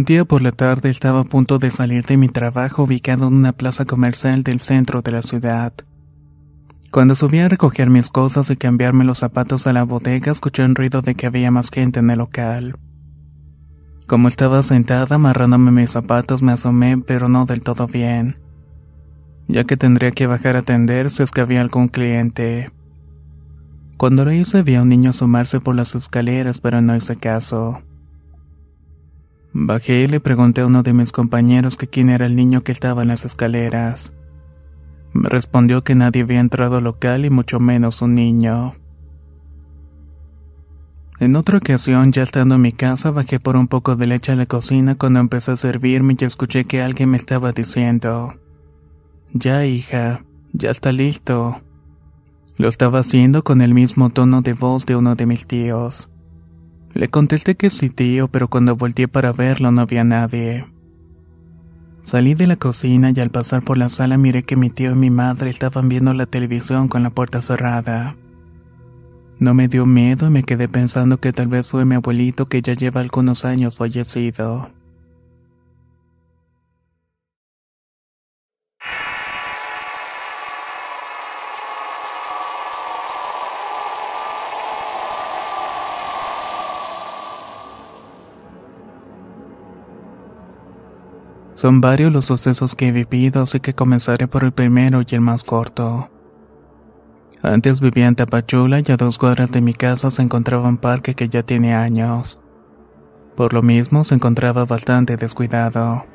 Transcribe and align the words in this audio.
Un 0.00 0.06
día 0.06 0.24
por 0.24 0.40
la 0.40 0.50
tarde 0.50 0.88
estaba 0.88 1.20
a 1.20 1.24
punto 1.24 1.58
de 1.58 1.70
salir 1.70 2.06
de 2.06 2.16
mi 2.16 2.30
trabajo 2.30 2.84
ubicado 2.84 3.28
en 3.28 3.34
una 3.34 3.52
plaza 3.52 3.84
comercial 3.84 4.42
del 4.42 4.58
centro 4.58 5.02
de 5.02 5.12
la 5.12 5.20
ciudad. 5.20 5.74
Cuando 6.90 7.14
subí 7.14 7.38
a 7.40 7.50
recoger 7.50 7.90
mis 7.90 8.08
cosas 8.08 8.48
y 8.48 8.56
cambiarme 8.56 9.04
los 9.04 9.18
zapatos 9.18 9.66
a 9.66 9.74
la 9.74 9.82
bodega, 9.82 10.32
escuché 10.32 10.64
un 10.64 10.74
ruido 10.74 11.02
de 11.02 11.14
que 11.14 11.26
había 11.26 11.50
más 11.50 11.68
gente 11.68 12.00
en 12.00 12.08
el 12.08 12.16
local. 12.16 12.78
Como 14.06 14.28
estaba 14.28 14.62
sentada 14.62 15.16
amarrándome 15.16 15.70
mis 15.70 15.90
zapatos, 15.90 16.40
me 16.40 16.52
asomé, 16.52 16.96
pero 16.96 17.28
no 17.28 17.44
del 17.44 17.60
todo 17.60 17.86
bien, 17.86 18.38
ya 19.48 19.64
que 19.64 19.76
tendría 19.76 20.12
que 20.12 20.26
bajar 20.26 20.56
a 20.56 20.60
atender 20.60 21.10
si 21.10 21.22
es 21.24 21.30
que 21.30 21.42
había 21.42 21.60
algún 21.60 21.88
cliente. 21.88 22.70
Cuando 23.98 24.24
lo 24.24 24.32
hice 24.32 24.62
vi 24.62 24.76
a 24.76 24.82
un 24.82 24.88
niño 24.88 25.10
asomarse 25.10 25.60
por 25.60 25.74
las 25.74 25.94
escaleras, 25.94 26.58
pero 26.58 26.80
no 26.80 26.96
hice 26.96 27.16
caso. 27.16 27.82
Bajé 29.52 30.02
y 30.02 30.06
le 30.06 30.20
pregunté 30.20 30.60
a 30.60 30.66
uno 30.66 30.82
de 30.82 30.92
mis 30.92 31.10
compañeros 31.10 31.76
que 31.76 31.88
quién 31.88 32.08
era 32.08 32.26
el 32.26 32.36
niño 32.36 32.62
que 32.62 32.70
estaba 32.70 33.02
en 33.02 33.08
las 33.08 33.24
escaleras. 33.24 34.12
Me 35.12 35.28
respondió 35.28 35.82
que 35.82 35.96
nadie 35.96 36.22
había 36.22 36.38
entrado 36.38 36.76
al 36.76 36.84
local 36.84 37.24
y 37.24 37.30
mucho 37.30 37.58
menos 37.58 38.00
un 38.00 38.14
niño. 38.14 38.74
En 41.18 41.36
otra 41.36 41.58
ocasión, 41.58 42.12
ya 42.12 42.22
estando 42.22 42.54
en 42.54 42.62
mi 42.62 42.72
casa, 42.72 43.10
bajé 43.10 43.40
por 43.40 43.56
un 43.56 43.66
poco 43.66 43.96
de 43.96 44.06
leche 44.06 44.32
a 44.32 44.36
la 44.36 44.46
cocina 44.46 44.94
cuando 44.94 45.18
empecé 45.18 45.50
a 45.50 45.56
servirme 45.56 46.16
y 46.18 46.24
escuché 46.24 46.64
que 46.64 46.80
alguien 46.80 47.10
me 47.10 47.16
estaba 47.16 47.52
diciendo, 47.52 48.34
Ya 49.32 49.66
hija, 49.66 50.24
ya 50.52 50.70
está 50.70 50.92
listo. 50.92 51.60
Lo 52.56 52.68
estaba 52.68 53.00
haciendo 53.00 53.42
con 53.42 53.62
el 53.62 53.74
mismo 53.74 54.10
tono 54.10 54.42
de 54.42 54.54
voz 54.54 54.86
de 54.86 54.96
uno 54.96 55.14
de 55.16 55.26
mis 55.26 55.46
tíos. 55.46 56.08
Le 56.92 57.08
contesté 57.08 57.54
que 57.54 57.70
sí 57.70 57.88
tío, 57.88 58.28
pero 58.28 58.48
cuando 58.48 58.76
volteé 58.76 59.06
para 59.06 59.32
verlo 59.32 59.70
no 59.70 59.82
había 59.82 60.04
nadie. 60.04 60.66
Salí 62.02 62.34
de 62.34 62.46
la 62.46 62.56
cocina 62.56 63.12
y 63.14 63.20
al 63.20 63.30
pasar 63.30 63.62
por 63.62 63.78
la 63.78 63.88
sala 63.88 64.18
miré 64.18 64.42
que 64.42 64.56
mi 64.56 64.70
tío 64.70 64.92
y 64.92 64.96
mi 64.96 65.10
madre 65.10 65.50
estaban 65.50 65.88
viendo 65.88 66.12
la 66.14 66.26
televisión 66.26 66.88
con 66.88 67.02
la 67.02 67.10
puerta 67.10 67.42
cerrada. 67.42 68.16
No 69.38 69.54
me 69.54 69.68
dio 69.68 69.86
miedo 69.86 70.26
y 70.26 70.30
me 70.30 70.42
quedé 70.42 70.66
pensando 70.66 71.18
que 71.18 71.32
tal 71.32 71.46
vez 71.48 71.68
fue 71.68 71.84
mi 71.84 71.94
abuelito 71.94 72.46
que 72.46 72.62
ya 72.62 72.74
lleva 72.74 73.00
algunos 73.00 73.44
años 73.44 73.76
fallecido. 73.76 74.70
Son 91.60 91.82
varios 91.82 92.10
los 92.10 92.24
sucesos 92.24 92.74
que 92.74 92.88
he 92.88 92.90
vivido, 92.90 93.42
así 93.42 93.60
que 93.60 93.74
comenzaré 93.74 94.26
por 94.26 94.44
el 94.44 94.52
primero 94.52 95.02
y 95.02 95.14
el 95.14 95.20
más 95.20 95.44
corto. 95.44 96.08
Antes 97.42 97.80
vivía 97.80 98.06
en 98.06 98.14
Tapachula 98.14 98.80
y 98.80 98.90
a 98.90 98.96
dos 98.96 99.18
cuadras 99.18 99.52
de 99.52 99.60
mi 99.60 99.74
casa 99.74 100.10
se 100.10 100.22
encontraba 100.22 100.66
un 100.66 100.78
parque 100.78 101.14
que 101.14 101.28
ya 101.28 101.42
tiene 101.42 101.74
años. 101.74 102.40
Por 103.36 103.52
lo 103.52 103.60
mismo 103.60 104.04
se 104.04 104.14
encontraba 104.14 104.64
bastante 104.64 105.18
descuidado. 105.18 106.06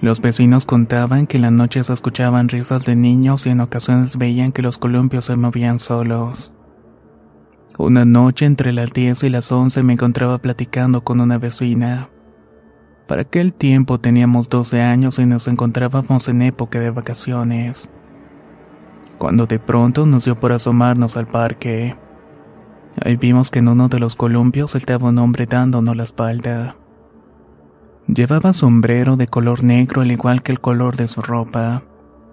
Los 0.00 0.20
vecinos 0.20 0.66
contaban 0.66 1.26
que 1.26 1.38
en 1.38 1.42
la 1.42 1.50
noche 1.50 1.82
se 1.82 1.92
escuchaban 1.92 2.48
risas 2.48 2.84
de 2.84 2.94
niños 2.94 3.44
y 3.44 3.50
en 3.50 3.60
ocasiones 3.60 4.16
veían 4.16 4.52
que 4.52 4.62
los 4.62 4.78
columpios 4.78 5.24
se 5.24 5.34
movían 5.34 5.80
solos. 5.80 6.52
Una 7.76 8.04
noche 8.04 8.46
entre 8.46 8.72
las 8.72 8.92
10 8.92 9.24
y 9.24 9.30
las 9.30 9.50
11 9.50 9.82
me 9.82 9.94
encontraba 9.94 10.38
platicando 10.38 11.02
con 11.02 11.20
una 11.20 11.38
vecina. 11.38 12.10
Para 13.06 13.22
aquel 13.22 13.54
tiempo 13.54 14.00
teníamos 14.00 14.48
12 14.48 14.82
años 14.82 15.20
y 15.20 15.26
nos 15.26 15.46
encontrábamos 15.46 16.28
en 16.28 16.42
época 16.42 16.80
de 16.80 16.90
vacaciones. 16.90 17.88
Cuando 19.18 19.46
de 19.46 19.60
pronto 19.60 20.06
nos 20.06 20.24
dio 20.24 20.34
por 20.34 20.52
asomarnos 20.52 21.16
al 21.16 21.26
parque. 21.26 21.96
Ahí 23.04 23.16
vimos 23.16 23.50
que 23.50 23.60
en 23.60 23.68
uno 23.68 23.88
de 23.88 24.00
los 24.00 24.16
columpios 24.16 24.74
estaba 24.74 25.08
un 25.08 25.18
hombre 25.18 25.46
dándonos 25.46 25.96
la 25.96 26.02
espalda. 26.02 26.76
Llevaba 28.08 28.52
sombrero 28.52 29.16
de 29.16 29.28
color 29.28 29.62
negro 29.62 30.02
al 30.02 30.10
igual 30.10 30.42
que 30.42 30.52
el 30.52 30.60
color 30.60 30.96
de 30.96 31.06
su 31.06 31.22
ropa. 31.22 31.84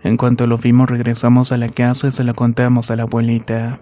En 0.02 0.18
cuanto 0.18 0.48
lo 0.48 0.58
vimos 0.58 0.90
regresamos 0.90 1.52
a 1.52 1.58
la 1.58 1.70
casa 1.70 2.08
y 2.08 2.12
se 2.12 2.24
lo 2.24 2.34
contamos 2.34 2.90
a 2.90 2.96
la 2.96 3.04
abuelita. 3.04 3.80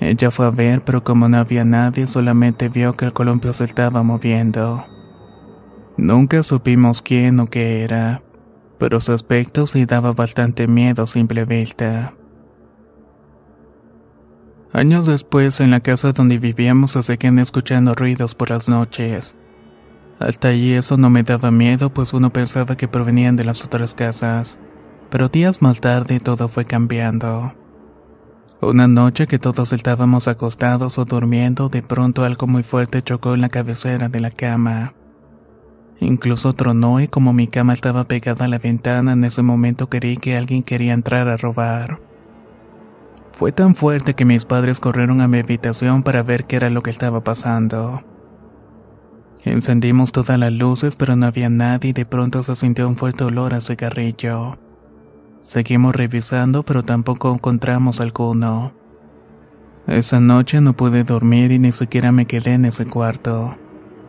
Ella 0.00 0.30
fue 0.30 0.46
a 0.46 0.50
ver, 0.50 0.82
pero 0.82 1.02
como 1.02 1.28
no 1.28 1.38
había 1.38 1.64
nadie, 1.64 2.06
solamente 2.06 2.68
vio 2.68 2.92
que 2.92 3.06
el 3.06 3.12
columpio 3.12 3.52
se 3.52 3.64
estaba 3.64 4.02
moviendo. 4.02 4.84
Nunca 5.98 6.44
supimos 6.44 7.02
quién 7.02 7.40
o 7.40 7.46
qué 7.48 7.82
era, 7.82 8.22
pero 8.78 9.00
su 9.00 9.10
aspecto 9.12 9.66
sí 9.66 9.84
daba 9.84 10.12
bastante 10.12 10.68
miedo 10.68 11.02
a 11.02 11.06
simple. 11.08 11.44
Años 14.72 15.06
después, 15.08 15.58
en 15.58 15.72
la 15.72 15.80
casa 15.80 16.12
donde 16.12 16.38
vivíamos 16.38 16.92
se 16.92 17.02
seguían 17.02 17.40
escuchando 17.40 17.96
ruidos 17.96 18.36
por 18.36 18.50
las 18.50 18.68
noches. 18.68 19.34
Hasta 20.20 20.48
allí 20.48 20.72
eso 20.72 20.96
no 20.96 21.10
me 21.10 21.24
daba 21.24 21.50
miedo, 21.50 21.92
pues 21.92 22.12
uno 22.12 22.32
pensaba 22.32 22.76
que 22.76 22.86
provenían 22.86 23.34
de 23.34 23.44
las 23.44 23.64
otras 23.64 23.96
casas. 23.96 24.60
Pero 25.10 25.28
días 25.28 25.62
más 25.62 25.80
tarde 25.80 26.20
todo 26.20 26.48
fue 26.48 26.64
cambiando. 26.64 27.54
Una 28.60 28.86
noche 28.86 29.26
que 29.26 29.40
todos 29.40 29.72
estábamos 29.72 30.28
acostados 30.28 30.96
o 30.98 31.04
durmiendo, 31.04 31.68
de 31.68 31.82
pronto 31.82 32.22
algo 32.22 32.46
muy 32.46 32.62
fuerte 32.62 33.02
chocó 33.02 33.34
en 33.34 33.40
la 33.40 33.48
cabecera 33.48 34.08
de 34.08 34.20
la 34.20 34.30
cama. 34.30 34.94
Incluso 36.00 36.52
tronó 36.52 37.00
y 37.00 37.08
como 37.08 37.32
mi 37.32 37.48
cama 37.48 37.72
estaba 37.72 38.04
pegada 38.04 38.44
a 38.44 38.48
la 38.48 38.58
ventana, 38.58 39.12
en 39.12 39.24
ese 39.24 39.42
momento 39.42 39.88
creí 39.88 40.16
que 40.16 40.36
alguien 40.36 40.62
quería 40.62 40.92
entrar 40.92 41.28
a 41.28 41.36
robar. 41.36 42.00
Fue 43.32 43.52
tan 43.52 43.74
fuerte 43.74 44.14
que 44.14 44.24
mis 44.24 44.44
padres 44.44 44.80
corrieron 44.80 45.20
a 45.20 45.28
mi 45.28 45.38
habitación 45.38 46.02
para 46.02 46.22
ver 46.22 46.44
qué 46.44 46.56
era 46.56 46.70
lo 46.70 46.82
que 46.82 46.90
estaba 46.90 47.22
pasando. 47.22 48.02
Encendimos 49.44 50.12
todas 50.12 50.38
las 50.38 50.52
luces 50.52 50.96
pero 50.96 51.16
no 51.16 51.26
había 51.26 51.48
nadie 51.48 51.90
y 51.90 51.92
de 51.92 52.04
pronto 52.04 52.42
se 52.42 52.56
sintió 52.56 52.88
un 52.88 52.96
fuerte 52.96 53.24
olor 53.24 53.54
a 53.54 53.60
cigarrillo. 53.60 54.58
Seguimos 55.40 55.94
revisando 55.94 56.64
pero 56.64 56.84
tampoco 56.84 57.32
encontramos 57.32 58.00
alguno. 58.00 58.72
Esa 59.86 60.20
noche 60.20 60.60
no 60.60 60.74
pude 60.74 61.04
dormir 61.04 61.50
y 61.50 61.58
ni 61.58 61.72
siquiera 61.72 62.12
me 62.12 62.26
quedé 62.26 62.54
en 62.54 62.66
ese 62.66 62.86
cuarto. 62.86 63.56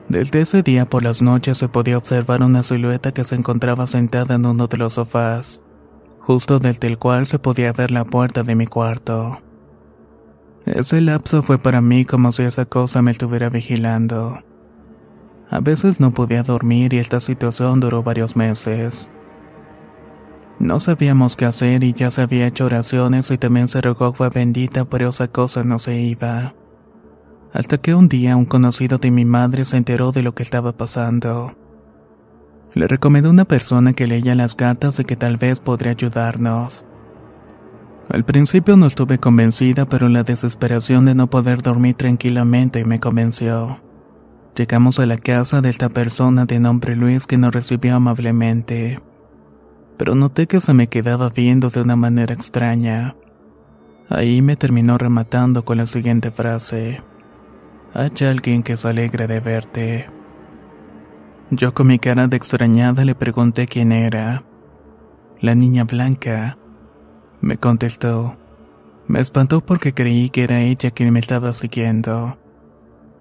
Desde 0.09 0.41
ese 0.41 0.63
día 0.63 0.89
por 0.89 1.03
las 1.03 1.21
noches 1.21 1.59
se 1.59 1.69
podía 1.69 1.99
observar 1.99 2.41
una 2.41 2.63
silueta 2.63 3.11
que 3.11 3.23
se 3.23 3.35
encontraba 3.35 3.85
sentada 3.85 4.35
en 4.35 4.45
uno 4.47 4.65
de 4.65 4.77
los 4.77 4.93
sofás, 4.93 5.61
justo 6.19 6.57
desde 6.57 6.87
el 6.87 6.97
cual 6.97 7.27
se 7.27 7.37
podía 7.37 7.71
ver 7.73 7.91
la 7.91 8.05
puerta 8.05 8.41
de 8.41 8.55
mi 8.55 8.65
cuarto. 8.65 9.39
Ese 10.65 10.99
lapso 11.01 11.43
fue 11.43 11.59
para 11.59 11.81
mí 11.81 12.05
como 12.05 12.31
si 12.31 12.41
esa 12.41 12.65
cosa 12.65 13.03
me 13.03 13.11
estuviera 13.11 13.49
vigilando. 13.49 14.39
A 15.47 15.59
veces 15.59 15.99
no 15.99 16.11
podía 16.11 16.41
dormir 16.41 16.95
y 16.95 16.97
esta 16.97 17.19
situación 17.21 17.79
duró 17.79 18.01
varios 18.01 18.35
meses. 18.35 19.07
No 20.57 20.79
sabíamos 20.79 21.35
qué 21.35 21.45
hacer 21.45 21.83
y 21.83 21.93
ya 21.93 22.09
se 22.09 22.23
había 22.23 22.47
hecho 22.47 22.65
oraciones 22.65 23.29
y 23.29 23.37
también 23.37 23.67
se 23.67 23.79
rogó 23.79 24.05
agua 24.05 24.29
bendita, 24.29 24.85
pero 24.85 25.09
esa 25.09 25.27
cosa 25.27 25.63
no 25.63 25.77
se 25.77 25.99
iba. 25.99 26.55
Hasta 27.53 27.79
que 27.79 27.95
un 27.95 28.09
día 28.09 28.35
un 28.35 28.45
conocido 28.45 28.99
de 28.99 29.11
mi 29.11 29.25
madre 29.25 29.65
se 29.65 29.77
enteró 29.77 30.11
de 30.11 30.23
lo 30.23 30.35
que 30.35 30.43
estaba 30.43 30.73
pasando. 30.73 31.55
Le 32.73 32.87
recomendó 32.87 33.29
a 33.29 33.31
una 33.31 33.45
persona 33.45 33.93
que 33.93 34.05
leía 34.05 34.35
las 34.35 34.53
cartas 34.53 34.97
de 34.97 35.05
que 35.05 35.15
tal 35.15 35.37
vez 35.37 35.59
podría 35.59 35.91
ayudarnos. 35.91 36.85
Al 38.09 38.23
principio 38.25 38.75
no 38.75 38.85
estuve 38.85 39.19
convencida, 39.19 39.85
pero 39.85 40.09
la 40.09 40.23
desesperación 40.23 41.05
de 41.05 41.15
no 41.15 41.29
poder 41.29 41.61
dormir 41.61 41.95
tranquilamente 41.95 42.85
me 42.85 42.99
convenció. 42.99 43.81
Llegamos 44.55 44.99
a 44.99 45.05
la 45.05 45.17
casa 45.17 45.61
de 45.61 45.69
esta 45.69 45.89
persona 45.89 46.45
de 46.45 46.59
nombre 46.59 46.95
Luis 46.95 47.25
que 47.25 47.37
nos 47.37 47.53
recibió 47.53 47.95
amablemente. 47.95 48.99
Pero 49.97 50.15
noté 50.15 50.47
que 50.47 50.59
se 50.59 50.73
me 50.73 50.87
quedaba 50.87 51.29
viendo 51.29 51.69
de 51.69 51.81
una 51.81 51.95
manera 51.95 52.33
extraña. 52.33 53.15
Ahí 54.09 54.41
me 54.41 54.55
terminó 54.55 54.97
rematando 54.97 55.63
con 55.63 55.77
la 55.77 55.85
siguiente 55.85 56.31
frase. 56.31 57.01
Hay 57.99 58.13
alguien 58.25 58.63
que 58.63 58.77
se 58.77 58.87
alegra 58.87 59.27
de 59.27 59.41
verte. 59.41 60.07
Yo 61.51 61.73
con 61.73 61.87
mi 61.87 61.99
cara 61.99 62.29
de 62.29 62.37
extrañada 62.37 63.03
le 63.03 63.13
pregunté 63.13 63.67
quién 63.67 63.91
era. 63.91 64.45
La 65.41 65.53
niña 65.53 65.83
blanca. 65.83 66.57
Me 67.41 67.57
contestó. 67.57 68.37
Me 69.07 69.19
espantó 69.19 69.59
porque 69.59 69.93
creí 69.93 70.29
que 70.29 70.45
era 70.45 70.61
ella 70.61 70.91
quien 70.91 71.11
me 71.11 71.19
estaba 71.19 71.51
siguiendo. 71.51 72.39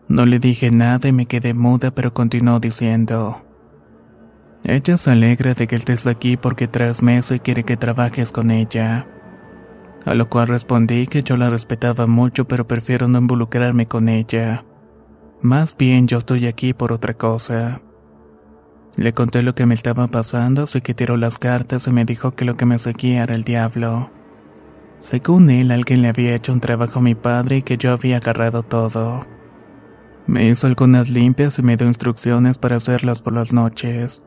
No 0.07 0.27
le 0.27 0.39
dije 0.39 0.71
nada 0.71 1.09
y 1.09 1.13
me 1.13 1.27
quedé 1.27 1.55
muda, 1.55 1.91
pero 1.91 2.15
continuó 2.15 2.61
diciendo. 2.61 3.43
Ella 4.63 4.97
se 4.97 5.11
alegra 5.11 5.55
de 5.55 5.67
que 5.67 5.75
estés 5.75 6.07
aquí 6.07 6.37
porque 6.37 6.69
tras 6.69 7.03
meses 7.03 7.39
y 7.39 7.41
quiere 7.41 7.65
que 7.65 7.77
trabajes 7.77 8.31
con 8.31 8.53
ella. 8.53 9.09
A 10.07 10.15
lo 10.15 10.29
cual 10.29 10.47
respondí 10.47 11.09
que 11.09 11.25
yo 11.25 11.37
la 11.37 11.51
respetaba 11.51 12.07
mucho, 12.07 12.47
pero 12.47 12.69
prefiero 12.69 13.09
no 13.09 13.19
involucrarme 13.19 13.89
con 13.89 14.09
ella. 14.09 14.65
Más 15.41 15.77
bien 15.77 16.09
yo 16.09 16.19
estoy 16.19 16.47
aquí 16.47 16.75
por 16.75 16.93
otra 16.93 17.15
cosa. 17.15 17.81
Le 18.97 19.13
conté 19.13 19.43
lo 19.43 19.55
que 19.55 19.67
me 19.67 19.75
estaba 19.75 20.09
pasando, 20.09 20.65
así 20.65 20.81
que 20.81 20.95
tiró 20.95 21.17
las 21.17 21.39
cartas 21.39 21.87
y 21.87 21.93
me 21.93 22.05
dijo 22.05 22.33
que 22.33 22.45
lo 22.45 22.57
que 22.57 22.67
me 22.67 22.81
seguía 22.81 23.23
era 23.23 23.37
el 23.37 23.45
diablo. 23.45 24.11
Según 24.99 25.49
él, 25.51 25.71
alguien 25.71 26.03
le 26.03 26.09
había 26.09 26.35
hecho 26.35 26.53
un 26.53 26.59
trabajo 26.59 26.99
a 26.99 27.03
mi 27.03 27.15
padre 27.15 27.59
y 27.59 27.63
que 27.63 27.77
yo 27.77 27.93
había 27.93 28.17
agarrado 28.17 28.65
todo. 28.65 29.25
Me 30.27 30.47
hizo 30.49 30.67
algunas 30.67 31.09
limpias 31.09 31.61
y 31.61 31.63
me 31.63 31.77
dio 31.77 31.87
instrucciones 31.87 32.59
para 32.59 32.77
hacerlas 32.77 33.23
por 33.23 33.33
las 33.33 33.53
noches, 33.53 34.21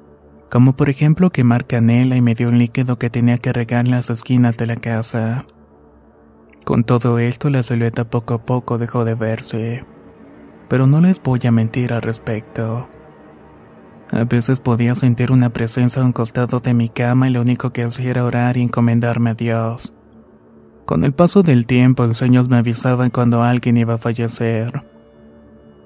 como 0.50 0.78
por 0.78 0.90
ejemplo 0.90 1.30
quemar 1.30 1.68
canela 1.68 2.16
y 2.16 2.22
me 2.22 2.36
dio 2.36 2.48
un 2.48 2.58
líquido 2.58 2.98
que 2.98 3.10
tenía 3.10 3.38
que 3.38 3.52
regar 3.52 3.86
en 3.86 3.92
las 3.92 4.10
esquinas 4.10 4.56
de 4.56 4.68
la 4.68 4.78
casa. 4.78 5.46
Con 6.64 6.86
todo 6.86 7.20
esto, 7.20 7.50
la 7.50 7.64
silueta 7.64 8.10
poco 8.10 8.34
a 8.36 8.46
poco 8.46 8.78
dejó 8.78 9.04
de 9.04 9.16
verse, 9.16 9.84
pero 10.72 10.88
no 10.88 11.02
les 11.02 11.22
voy 11.22 11.42
a 11.44 11.52
mentir 11.52 11.92
al 11.92 12.02
respecto. 12.02 12.88
A 14.10 14.24
veces 14.24 14.62
podía 14.62 14.96
sentir 14.96 15.34
una 15.34 15.50
presencia 15.50 16.02
a 16.02 16.06
un 16.06 16.14
costado 16.14 16.62
de 16.62 16.74
mi 16.74 16.88
cama 16.88 17.28
y 17.28 17.32
lo 17.32 17.42
único 17.42 17.74
que 17.74 17.84
hacía 17.84 18.12
era 18.12 18.24
orar 18.24 18.56
y 18.56 18.62
encomendarme 18.62 19.32
a 19.32 19.34
Dios. 19.34 19.94
Con 20.86 21.04
el 21.04 21.12
paso 21.12 21.44
del 21.44 21.66
tiempo, 21.66 22.06
los 22.06 22.16
sueños 22.16 22.48
me 22.48 22.56
avisaban 22.56 23.10
cuando 23.10 23.44
alguien 23.44 23.76
iba 23.76 23.96
a 23.96 23.98
fallecer. 23.98 24.86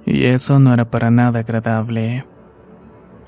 Y 0.05 0.25
eso 0.25 0.59
no 0.59 0.71
era 0.71 0.91
para 0.91 1.09
nada 1.09 1.39
agradable. 1.39 2.27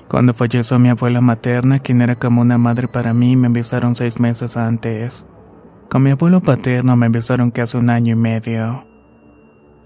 Cuando 0.06 0.34
falleció 0.34 0.78
mi 0.78 0.90
abuela 0.90 1.20
materna, 1.20 1.80
quien 1.80 2.02
era 2.02 2.14
como 2.14 2.40
una 2.40 2.56
madre 2.56 2.86
para 2.86 3.12
mí, 3.14 3.34
me 3.34 3.48
avisaron 3.48 3.96
seis 3.96 4.20
meses 4.20 4.56
antes. 4.56 5.26
Con 5.90 6.04
mi 6.04 6.10
abuelo 6.10 6.40
paterno 6.40 6.94
me 6.94 7.06
avisaron 7.06 7.52
hace 7.60 7.78
un 7.78 7.90
año 7.90 8.12
y 8.12 8.16
medio. 8.16 8.87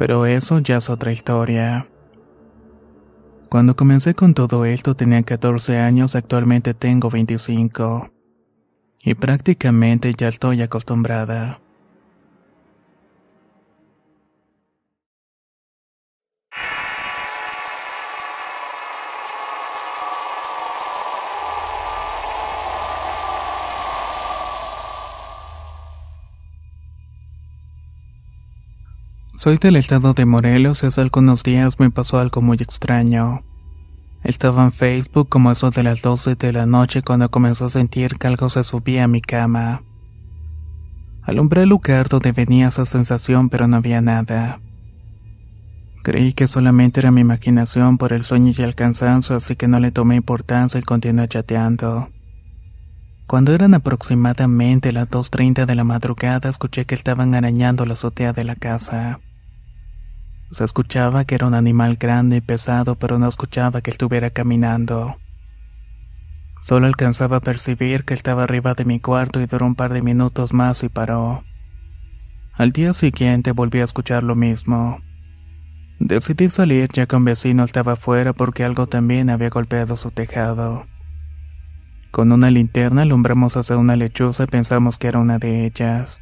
Pero 0.03 0.27
eso 0.27 0.59
ya 0.59 0.79
es 0.79 0.91
otra 0.91 1.13
historia. 1.13 1.87
Cuando 3.49 3.77
comencé 3.77 4.15
con 4.15 4.35
todo 4.35 4.65
esto 4.65 4.97
tenía 4.97 5.23
14 5.23 5.79
años, 5.79 6.17
actualmente 6.17 6.75
tengo 6.75 7.09
25. 7.09 8.11
Y 8.99 9.15
prácticamente 9.15 10.13
ya 10.19 10.27
estoy 10.27 10.61
acostumbrada. 10.61 11.61
Soy 29.43 29.57
del 29.57 29.75
estado 29.75 30.15
de 30.15 30.25
Morelos 30.25 30.85
y 30.85 30.87
hace 30.87 31.01
algunos 31.01 31.43
días 31.43 31.81
me 31.81 31.91
pasó 31.91 32.21
algo 32.21 32.41
muy 32.43 32.59
extraño. 32.59 33.43
Estaba 34.23 34.63
en 34.63 34.71
Facebook 34.71 35.29
como 35.29 35.51
eso 35.51 35.71
de 35.71 35.83
las 35.83 36.01
12 36.01 36.37
de 36.37 36.53
la 36.53 36.65
noche 36.65 37.03
cuando 37.03 37.29
comenzó 37.29 37.65
a 37.65 37.71
sentir 37.71 38.19
que 38.19 38.29
algo 38.29 38.49
se 38.51 38.63
subía 38.63 39.03
a 39.03 39.09
mi 39.09 39.21
cama. 39.21 39.83
Alumbré 41.23 41.65
el 41.65 41.71
lugar 41.71 42.09
donde 42.09 42.31
venía 42.31 42.69
esa 42.69 42.85
sensación 42.85 43.49
pero 43.49 43.67
no 43.67 43.79
había 43.79 44.01
nada. 44.01 44.61
Creí 46.05 46.35
que 46.35 46.47
solamente 46.47 47.01
era 47.01 47.11
mi 47.11 47.23
imaginación 47.23 47.99
por 47.99 48.13
el 48.13 48.23
sueño 48.23 48.53
y 48.57 48.63
el 48.63 48.77
cansancio 48.77 49.35
así 49.35 49.57
que 49.57 49.67
no 49.67 49.81
le 49.81 49.91
tomé 49.91 50.15
importancia 50.15 50.79
y 50.79 50.85
continué 50.85 51.27
chateando. 51.27 52.11
Cuando 53.27 53.53
eran 53.53 53.75
aproximadamente 53.75 54.93
las 54.93 55.11
2.30 55.11 55.67
de 55.67 55.75
la 55.75 55.83
madrugada 55.83 56.49
escuché 56.49 56.85
que 56.85 56.95
estaban 56.95 57.35
arañando 57.35 57.87
la 57.87 57.95
azotea 57.95 58.33
de 58.33 58.45
la 58.45 58.55
casa. 58.55 59.19
Se 60.53 60.65
escuchaba 60.65 61.25
que 61.25 61.35
era 61.35 61.47
un 61.47 61.55
animal 61.55 61.97
grande 61.97 62.37
y 62.37 62.41
pesado, 62.43 62.97
pero 62.97 63.19
no 63.19 63.27
escuchaba 63.27 63.81
que 63.81 63.91
estuviera 63.91 64.29
caminando. 64.29 65.17
Solo 66.61 66.87
alcanzaba 66.87 67.39
a 67.39 67.41
percibir 67.41 68.05
que 68.05 68.13
estaba 68.13 68.45
arriba 68.45 68.75
de 68.75 68.85
mi 68.85 69.01
cuarto 69.01 69.41
y 69.41 69.47
duró 69.47 69.65
un 69.65 69.75
par 69.75 69.95
de 69.95 70.03
minutos 70.03 70.53
más 70.53 70.83
y 70.83 70.91
paró. 70.91 71.43
Al 72.53 72.73
día 72.73 72.93
siguiente 72.93 73.53
volví 73.53 73.81
a 73.81 73.85
escuchar 73.85 74.23
lo 74.23 74.35
mismo. 74.35 75.01
Decidí 75.99 76.51
salir 76.51 76.91
ya 76.93 77.07
que 77.07 77.17
un 77.17 77.25
vecino 77.25 77.65
estaba 77.65 77.93
afuera 77.93 78.35
porque 78.35 78.63
algo 78.63 78.87
también 78.87 79.31
había 79.31 79.49
golpeado 79.49 79.97
su 79.97 80.11
tejado. 80.11 80.87
Con 82.11 82.31
una 82.31 82.51
linterna 82.51 83.03
alumbramos 83.03 83.57
hacia 83.57 83.79
una 83.79 83.97
lechuza 83.97 84.45
y 84.45 84.49
pensamos 84.49 84.99
que 84.99 85.09
era 85.09 85.19
una 85.19 85.39
de 85.39 85.65
ellas. 85.65 86.21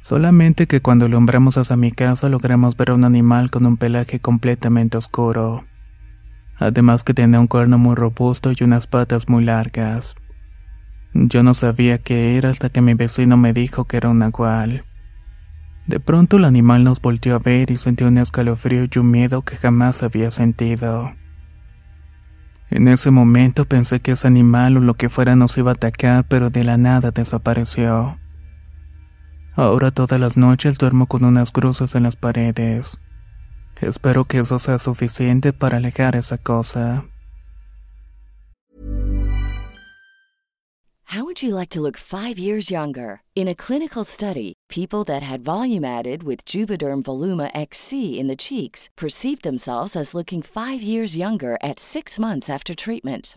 Solamente 0.00 0.66
que 0.66 0.80
cuando 0.80 1.06
alumbramos 1.06 1.58
hacia 1.58 1.76
mi 1.76 1.90
casa 1.90 2.28
logramos 2.28 2.76
ver 2.76 2.90
a 2.90 2.94
un 2.94 3.04
animal 3.04 3.50
con 3.50 3.66
un 3.66 3.76
pelaje 3.76 4.20
completamente 4.20 4.96
oscuro. 4.96 5.64
Además 6.58 7.04
que 7.04 7.14
tenía 7.14 7.40
un 7.40 7.46
cuerno 7.46 7.78
muy 7.78 7.94
robusto 7.94 8.52
y 8.52 8.64
unas 8.64 8.86
patas 8.86 9.28
muy 9.28 9.44
largas. 9.44 10.16
Yo 11.14 11.42
no 11.42 11.54
sabía 11.54 11.98
qué 11.98 12.36
era 12.36 12.50
hasta 12.50 12.68
que 12.68 12.80
mi 12.80 12.94
vecino 12.94 13.36
me 13.36 13.52
dijo 13.52 13.84
que 13.84 13.96
era 13.96 14.10
un 14.10 14.18
nahual. 14.18 14.84
De 15.86 16.00
pronto 16.00 16.36
el 16.36 16.44
animal 16.44 16.84
nos 16.84 17.00
volteó 17.00 17.34
a 17.34 17.38
ver 17.38 17.70
y 17.70 17.76
sentí 17.76 18.04
un 18.04 18.18
escalofrío 18.18 18.84
y 18.84 18.98
un 18.98 19.10
miedo 19.10 19.42
que 19.42 19.56
jamás 19.56 20.02
había 20.02 20.30
sentido. 20.30 21.14
En 22.70 22.88
ese 22.88 23.10
momento 23.10 23.64
pensé 23.64 24.00
que 24.00 24.12
ese 24.12 24.26
animal 24.26 24.76
o 24.76 24.80
lo 24.80 24.94
que 24.94 25.08
fuera 25.08 25.34
nos 25.34 25.56
iba 25.56 25.70
a 25.70 25.74
atacar, 25.74 26.26
pero 26.28 26.50
de 26.50 26.64
la 26.64 26.76
nada 26.76 27.10
desapareció. 27.10 28.18
Ahora 29.58 29.90
todas 29.90 30.20
las 30.20 30.36
noches 30.36 30.78
duermo 30.78 31.08
con 31.08 31.24
unas 31.24 31.50
cruces 31.50 31.96
en 31.96 32.04
las 32.04 32.14
paredes. 32.14 32.96
Espero 33.80 34.24
que 34.24 34.38
eso 34.38 34.60
sea 34.60 34.78
suficiente 34.78 35.52
para 35.52 35.78
alejar 35.78 36.14
esa 36.14 36.38
cosa. 36.38 37.08
How 41.06 41.24
would 41.24 41.42
you 41.42 41.56
like 41.56 41.70
to 41.70 41.80
look 41.80 41.96
five 41.96 42.38
years 42.38 42.70
younger? 42.70 43.22
In 43.34 43.48
a 43.48 43.54
clinical 43.56 44.04
study, 44.04 44.54
people 44.68 45.02
that 45.06 45.24
had 45.24 45.40
volume 45.40 45.84
added 45.84 46.22
with 46.22 46.44
Juvederm 46.44 47.02
Voluma 47.02 47.50
XC 47.52 48.16
in 48.16 48.28
the 48.28 48.36
cheeks 48.36 48.88
perceived 48.96 49.42
themselves 49.42 49.96
as 49.96 50.14
looking 50.14 50.40
five 50.40 50.80
years 50.82 51.16
younger 51.16 51.58
at 51.64 51.80
six 51.80 52.16
months 52.16 52.48
after 52.48 52.76
treatment. 52.76 53.36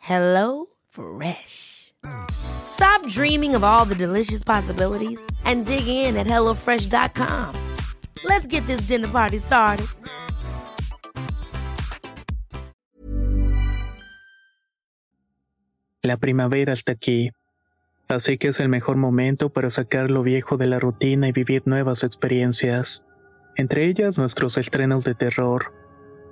Hello 0.00 0.66
Fresh. 0.88 1.92
Stop 2.30 3.06
dreaming 3.06 3.54
of 3.54 3.62
all 3.62 3.84
the 3.84 3.94
delicious 3.94 4.42
possibilities 4.42 5.20
and 5.44 5.66
dig 5.66 5.86
in 5.86 6.16
at 6.16 6.26
HelloFresh.com. 6.26 7.54
Let's 8.24 8.46
get 8.46 8.66
this 8.66 8.88
dinner 8.88 9.08
party 9.08 9.38
started. 9.38 9.86
La 16.02 16.16
primavera 16.16 16.72
está 16.72 16.92
aquí, 16.92 17.30
así 18.08 18.38
que 18.38 18.48
es 18.48 18.60
el 18.60 18.70
mejor 18.70 18.96
momento 18.96 19.50
para 19.50 19.68
sacar 19.68 20.10
lo 20.10 20.22
viejo 20.22 20.56
de 20.56 20.66
la 20.66 20.80
rutina 20.80 21.28
y 21.28 21.32
vivir 21.32 21.62
nuevas 21.66 22.04
experiencias, 22.04 23.04
entre 23.54 23.84
ellas 23.84 24.16
nuestros 24.16 24.56
estrenos 24.56 25.04
de 25.04 25.14
terror 25.14 25.79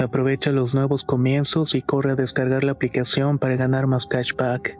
Aprovecha 0.00 0.50
los 0.50 0.74
nuevos 0.74 1.04
comienzos 1.04 1.74
y 1.74 1.82
corre 1.82 2.12
a 2.12 2.16
descargar 2.16 2.64
la 2.64 2.72
aplicación 2.72 3.38
para 3.38 3.56
ganar 3.56 3.86
más 3.86 4.06
cashback. 4.06 4.78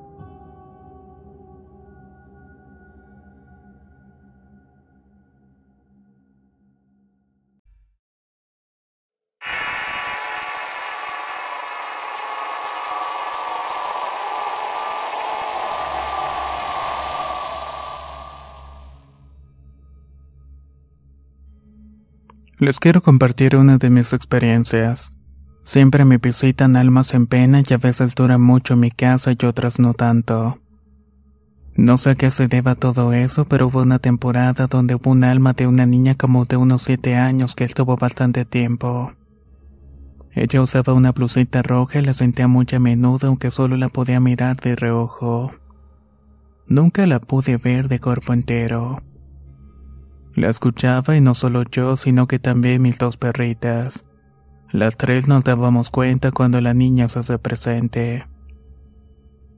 Les 22.61 22.79
quiero 22.79 23.01
compartir 23.01 23.57
una 23.57 23.79
de 23.79 23.89
mis 23.89 24.13
experiencias. 24.13 25.11
Siempre 25.63 26.05
me 26.05 26.19
visitan 26.19 26.77
almas 26.77 27.15
en 27.15 27.27
pena 27.27 27.63
y 27.67 27.73
a 27.73 27.79
veces 27.79 28.15
dura 28.15 28.37
mucho 28.37 28.77
mi 28.77 28.91
casa 28.91 29.33
y 29.33 29.47
otras 29.47 29.79
no 29.79 29.95
tanto. 29.95 30.59
No 31.75 31.97
sé 31.97 32.11
a 32.11 32.15
qué 32.17 32.31
se 32.31 32.49
deba 32.49 32.75
todo 32.75 33.15
eso, 33.15 33.47
pero 33.47 33.69
hubo 33.69 33.81
una 33.81 33.99
temporada 33.99 34.67
donde 34.67 34.95
hubo 34.95 35.11
un 35.11 35.25
alma 35.25 35.55
de 35.55 35.67
una 35.67 35.87
niña 35.87 36.17
como 36.17 36.45
de 36.45 36.59
unos 36.59 36.83
siete 36.83 37.17
años 37.17 37.55
que 37.55 37.65
estuvo 37.65 37.97
bastante 37.97 38.45
tiempo. 38.45 39.15
Ella 40.33 40.61
usaba 40.61 40.93
una 40.93 41.13
blusita 41.13 41.63
roja 41.63 42.01
y 42.01 42.03
la 42.03 42.13
sentía 42.13 42.47
muy 42.47 42.67
a 42.75 42.79
menudo 42.79 43.29
aunque 43.29 43.51
solo 43.51 43.79
la 43.79 43.89
podía 43.89 44.21
mirar 44.21 44.59
de 44.59 44.77
reojo. 44.77 45.51
Nunca 46.67 47.07
la 47.07 47.21
pude 47.21 47.57
ver 47.57 47.89
de 47.89 48.01
cuerpo 48.01 48.35
entero. 48.35 49.03
La 50.35 50.49
escuchaba 50.49 51.17
y 51.17 51.21
no 51.21 51.35
solo 51.35 51.65
yo, 51.65 51.97
sino 51.97 52.29
que 52.29 52.39
también 52.39 52.83
mis 52.83 52.99
dos 52.99 53.17
perritas. 53.17 54.05
Las 54.71 54.97
tres 54.97 55.27
nos 55.27 55.43
dábamos 55.43 55.91
cuenta 55.91 56.31
cuando 56.31 56.61
la 56.61 56.75
niña 56.75 57.09
se 57.09 57.19
hace 57.19 57.39
presente. 57.39 58.27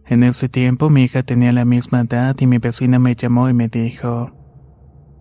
En 0.06 0.22
ese 0.22 0.48
tiempo 0.48 0.90
mi 0.90 1.04
hija 1.04 1.22
tenía 1.22 1.52
la 1.52 1.64
misma 1.64 2.00
edad 2.00 2.34
y 2.38 2.46
mi 2.46 2.58
vecina 2.58 2.98
me 2.98 3.14
llamó 3.14 3.48
y 3.48 3.54
me 3.54 3.68
dijo, 3.68 4.32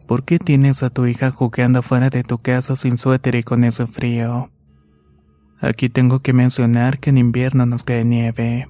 ¿Por 0.07 0.23
qué 0.23 0.39
tienes 0.39 0.83
a 0.83 0.89
tu 0.89 1.05
hija 1.05 1.31
jugando 1.31 1.81
fuera 1.81 2.09
de 2.09 2.23
tu 2.23 2.37
casa 2.37 2.75
sin 2.75 2.97
suéter 2.97 3.35
y 3.35 3.43
con 3.43 3.63
ese 3.63 3.87
frío? 3.87 4.49
Aquí 5.59 5.89
tengo 5.89 6.21
que 6.21 6.33
mencionar 6.33 6.99
que 6.99 7.11
en 7.11 7.17
invierno 7.17 7.65
nos 7.65 7.83
cae 7.83 8.03
nieve. 8.03 8.67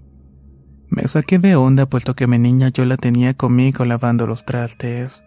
Me 0.90 1.08
saqué 1.08 1.40
de 1.40 1.56
onda 1.56 1.86
puesto 1.86 2.16
que 2.16 2.28
mi 2.28 2.38
niña 2.38 2.70
yo 2.70 2.86
la 2.86 2.98
tenía 2.98 3.34
conmigo 3.34 3.86
lavando 3.86 4.28
los 4.28 4.46
trastes. 4.46 5.24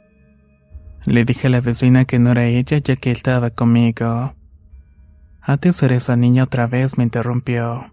Le 1.06 1.24
dije 1.24 1.48
a 1.48 1.50
la 1.50 1.60
vecina 1.60 2.06
que 2.06 2.18
no 2.18 2.30
era 2.32 2.46
ella 2.46 2.78
ya 2.78 2.96
que 2.96 3.10
estaba 3.10 3.50
conmigo. 3.50 4.34
Antes 5.40 5.82
era 5.82 5.96
esa 5.96 6.16
niña 6.16 6.44
otra 6.44 6.66
vez, 6.66 6.96
me 6.96 7.04
interrumpió. 7.04 7.92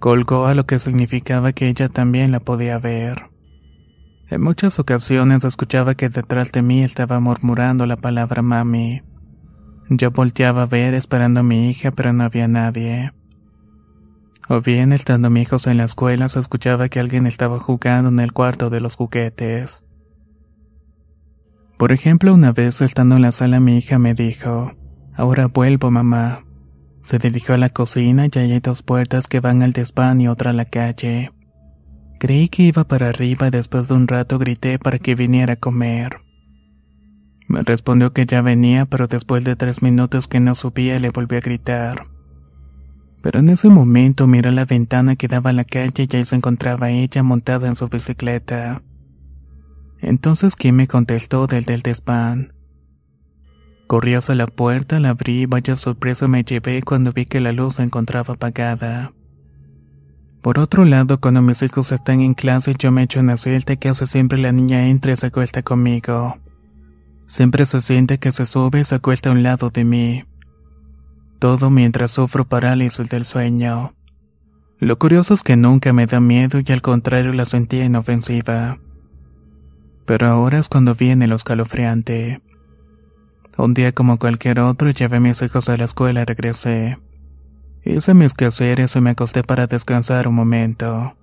Colgó 0.00 0.46
a 0.46 0.54
lo 0.54 0.66
que 0.66 0.80
significaba 0.80 1.52
que 1.52 1.68
ella 1.68 1.88
también 1.88 2.32
la 2.32 2.40
podía 2.40 2.78
ver. 2.78 3.30
En 4.28 4.42
muchas 4.42 4.78
ocasiones 4.78 5.44
escuchaba 5.44 5.94
que 5.94 6.08
detrás 6.08 6.50
de 6.52 6.62
mí 6.62 6.82
estaba 6.82 7.20
murmurando 7.20 7.86
la 7.86 7.96
palabra 7.96 8.42
mami. 8.42 9.02
Yo 9.88 10.10
volteaba 10.10 10.62
a 10.62 10.66
ver 10.66 10.94
esperando 10.94 11.40
a 11.40 11.44
mi 11.44 11.70
hija, 11.70 11.92
pero 11.92 12.12
no 12.12 12.24
había 12.24 12.48
nadie. 12.48 13.12
O 14.48 14.60
bien, 14.60 14.92
estando 14.92 15.30
mi 15.30 15.42
hijos 15.42 15.66
en 15.66 15.76
la 15.76 15.84
escuela, 15.84 16.28
se 16.28 16.40
escuchaba 16.40 16.88
que 16.88 17.00
alguien 17.00 17.26
estaba 17.26 17.58
jugando 17.58 18.10
en 18.10 18.20
el 18.20 18.32
cuarto 18.32 18.70
de 18.70 18.80
los 18.80 18.96
juguetes. 18.96 19.84
Por 21.78 21.92
ejemplo, 21.92 22.34
una 22.34 22.52
vez 22.52 22.80
estando 22.80 23.16
en 23.16 23.22
la 23.22 23.30
sala 23.30 23.60
mi 23.60 23.78
hija 23.78 24.00
me 24.00 24.14
dijo, 24.14 24.72
Ahora 25.14 25.46
vuelvo, 25.46 25.92
mamá. 25.92 26.44
Se 27.04 27.18
dirigió 27.18 27.54
a 27.54 27.58
la 27.58 27.68
cocina 27.68 28.26
y 28.26 28.36
hay 28.36 28.58
dos 28.58 28.82
puertas 28.82 29.28
que 29.28 29.38
van 29.38 29.62
al 29.62 29.72
desván 29.72 30.20
y 30.20 30.28
otra 30.28 30.50
a 30.50 30.54
la 30.54 30.64
calle. 30.64 31.32
Creí 32.18 32.48
que 32.48 32.64
iba 32.64 32.82
para 32.82 33.08
arriba 33.08 33.46
y 33.46 33.50
después 33.50 33.86
de 33.86 33.94
un 33.94 34.08
rato 34.08 34.38
grité 34.38 34.80
para 34.80 34.98
que 34.98 35.14
viniera 35.14 35.52
a 35.52 35.56
comer. 35.56 36.18
Me 37.46 37.62
respondió 37.62 38.12
que 38.12 38.26
ya 38.26 38.42
venía, 38.42 38.84
pero 38.84 39.06
después 39.06 39.44
de 39.44 39.54
tres 39.54 39.80
minutos 39.80 40.26
que 40.26 40.40
no 40.40 40.56
subía 40.56 40.98
le 40.98 41.10
volví 41.10 41.36
a 41.36 41.40
gritar. 41.40 42.08
Pero 43.22 43.38
en 43.38 43.50
ese 43.50 43.68
momento 43.68 44.26
miré 44.26 44.50
la 44.50 44.64
ventana 44.64 45.14
que 45.14 45.28
daba 45.28 45.50
a 45.50 45.52
la 45.54 45.64
calle 45.64 46.08
y 46.10 46.16
ahí 46.16 46.24
se 46.24 46.34
encontraba 46.34 46.90
ella 46.90 47.22
montada 47.22 47.68
en 47.68 47.76
su 47.76 47.88
bicicleta. 47.88 48.82
Entonces, 50.00 50.54
¿quién 50.56 50.76
me 50.76 50.86
contestó 50.86 51.46
del 51.46 51.64
del 51.64 51.82
desván? 51.82 52.52
Corrí 53.86 54.14
hacia 54.14 54.34
la 54.34 54.46
puerta, 54.46 55.00
la 55.00 55.10
abrí 55.10 55.42
y 55.42 55.46
vaya 55.46 55.74
sorpresa 55.74 56.28
me 56.28 56.44
llevé 56.44 56.82
cuando 56.82 57.12
vi 57.12 57.24
que 57.24 57.40
la 57.40 57.52
luz 57.52 57.76
se 57.76 57.82
encontraba 57.82 58.34
apagada. 58.34 59.12
Por 60.42 60.58
otro 60.58 60.84
lado, 60.84 61.20
cuando 61.20 61.42
mis 61.42 61.62
hijos 61.62 61.90
están 61.90 62.20
en 62.20 62.34
clase, 62.34 62.74
yo 62.78 62.92
me 62.92 63.02
echo 63.02 63.20
una 63.20 63.36
suelta 63.36 63.76
que 63.76 63.88
hace 63.88 64.06
siempre 64.06 64.38
la 64.38 64.52
niña 64.52 64.88
entra 64.88 65.12
y 65.12 65.16
se 65.16 65.26
acuesta 65.26 65.62
conmigo. 65.62 66.36
Siempre 67.26 67.66
se 67.66 67.80
siente 67.80 68.18
que 68.18 68.30
se 68.30 68.46
sube 68.46 68.80
y 68.80 68.84
se 68.84 68.94
acuesta 68.94 69.30
a 69.30 69.32
un 69.32 69.42
lado 69.42 69.70
de 69.70 69.84
mí. 69.84 70.24
Todo 71.38 71.70
mientras 71.70 72.10
sufro 72.10 72.44
parálisis 72.46 73.08
del 73.08 73.24
sueño. 73.24 73.94
Lo 74.78 74.98
curioso 74.98 75.34
es 75.34 75.42
que 75.42 75.56
nunca 75.56 75.92
me 75.92 76.06
da 76.06 76.20
miedo 76.20 76.60
y 76.64 76.72
al 76.72 76.82
contrario 76.82 77.32
la 77.32 77.44
sentía 77.44 77.84
inofensiva. 77.84 78.78
Pero 80.08 80.26
ahora 80.26 80.58
es 80.58 80.68
cuando 80.68 80.94
viene 80.94 81.26
lo 81.26 81.36
escalofriante. 81.36 82.40
Un 83.58 83.74
día 83.74 83.92
como 83.92 84.18
cualquier 84.18 84.58
otro 84.58 84.88
llevé 84.88 85.18
a 85.18 85.20
mis 85.20 85.42
hijos 85.42 85.68
a 85.68 85.76
la 85.76 85.84
escuela 85.84 86.22
y 86.22 86.24
regresé. 86.24 86.98
Hice 87.84 88.14
mis 88.14 88.32
quehaceres 88.32 88.96
y 88.96 89.02
me 89.02 89.10
acosté 89.10 89.42
para 89.44 89.66
descansar 89.66 90.26
un 90.26 90.34
momento. 90.34 91.14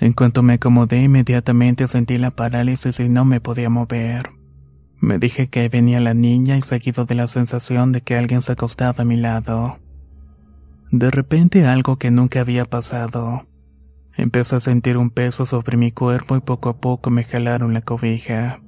En 0.00 0.12
cuanto 0.12 0.42
me 0.42 0.54
acomodé 0.54 1.02
inmediatamente 1.02 1.88
sentí 1.88 2.18
la 2.18 2.30
parálisis 2.30 3.00
y 3.00 3.08
no 3.08 3.24
me 3.24 3.40
podía 3.40 3.70
mover. 3.70 4.32
Me 5.00 5.18
dije 5.18 5.48
que 5.48 5.70
venía 5.70 5.98
la 6.00 6.12
niña 6.12 6.58
y 6.58 6.60
seguido 6.60 7.06
de 7.06 7.14
la 7.14 7.26
sensación 7.26 7.92
de 7.92 8.02
que 8.02 8.18
alguien 8.18 8.42
se 8.42 8.52
acostaba 8.52 9.00
a 9.00 9.06
mi 9.06 9.16
lado. 9.16 9.78
De 10.90 11.10
repente 11.10 11.64
algo 11.64 11.96
que 11.96 12.10
nunca 12.10 12.40
había 12.40 12.66
pasado. 12.66 13.46
Empecé 14.16 14.56
a 14.56 14.60
sentir 14.60 14.98
un 14.98 15.10
peso 15.10 15.46
sobre 15.46 15.76
mi 15.76 15.90
cuerpo 15.90 16.36
y 16.36 16.40
poco 16.40 16.68
a 16.68 16.76
poco 16.76 17.10
me 17.10 17.24
jalaron 17.24 17.72
la 17.72 17.80
cobija. 17.80 18.60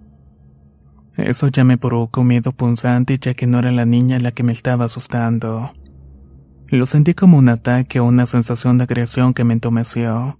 Eso 1.16 1.48
ya 1.48 1.64
me 1.64 1.78
provocó 1.78 2.24
miedo 2.24 2.52
punzante 2.52 3.18
ya 3.20 3.34
que 3.34 3.46
no 3.46 3.58
era 3.58 3.70
la 3.70 3.84
niña 3.84 4.18
la 4.18 4.32
que 4.32 4.42
me 4.42 4.52
estaba 4.52 4.86
asustando. 4.86 5.72
Lo 6.68 6.86
sentí 6.86 7.14
como 7.14 7.38
un 7.38 7.48
ataque 7.48 8.00
o 8.00 8.04
una 8.04 8.26
sensación 8.26 8.78
de 8.78 8.84
agresión 8.84 9.34
que 9.34 9.44
me 9.44 9.52
entomeció. 9.54 10.38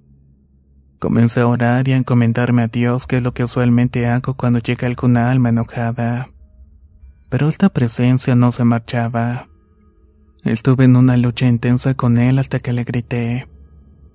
Comencé 0.99 1.41
a 1.41 1.47
orar 1.47 1.87
y 1.87 1.93
a 1.93 1.97
encomendarme 1.97 2.63
a 2.63 2.69
Dios, 2.69 3.07
que 3.07 3.19
es 3.19 3.23
lo 3.23 3.35
que 3.35 3.45
usualmente 3.45 4.07
hago 4.07 4.35
cuando 4.35 4.59
llega 4.59 4.89
alguna 4.89 5.31
alma 5.31 5.51
enojada. 5.51 6.31
Pero 7.29 7.49
esta 7.49 7.69
presencia 7.69 8.35
no 8.35 8.53
se 8.53 8.65
marchaba. 8.65 9.49
Estuve 10.45 10.87
en 10.87 10.97
una 10.97 11.17
lucha 11.17 11.47
intensa 11.47 11.95
con 11.95 12.17
él 12.17 12.39
hasta 12.39 12.59
que 12.59 12.73
le 12.73 12.85
grité, 12.85 13.47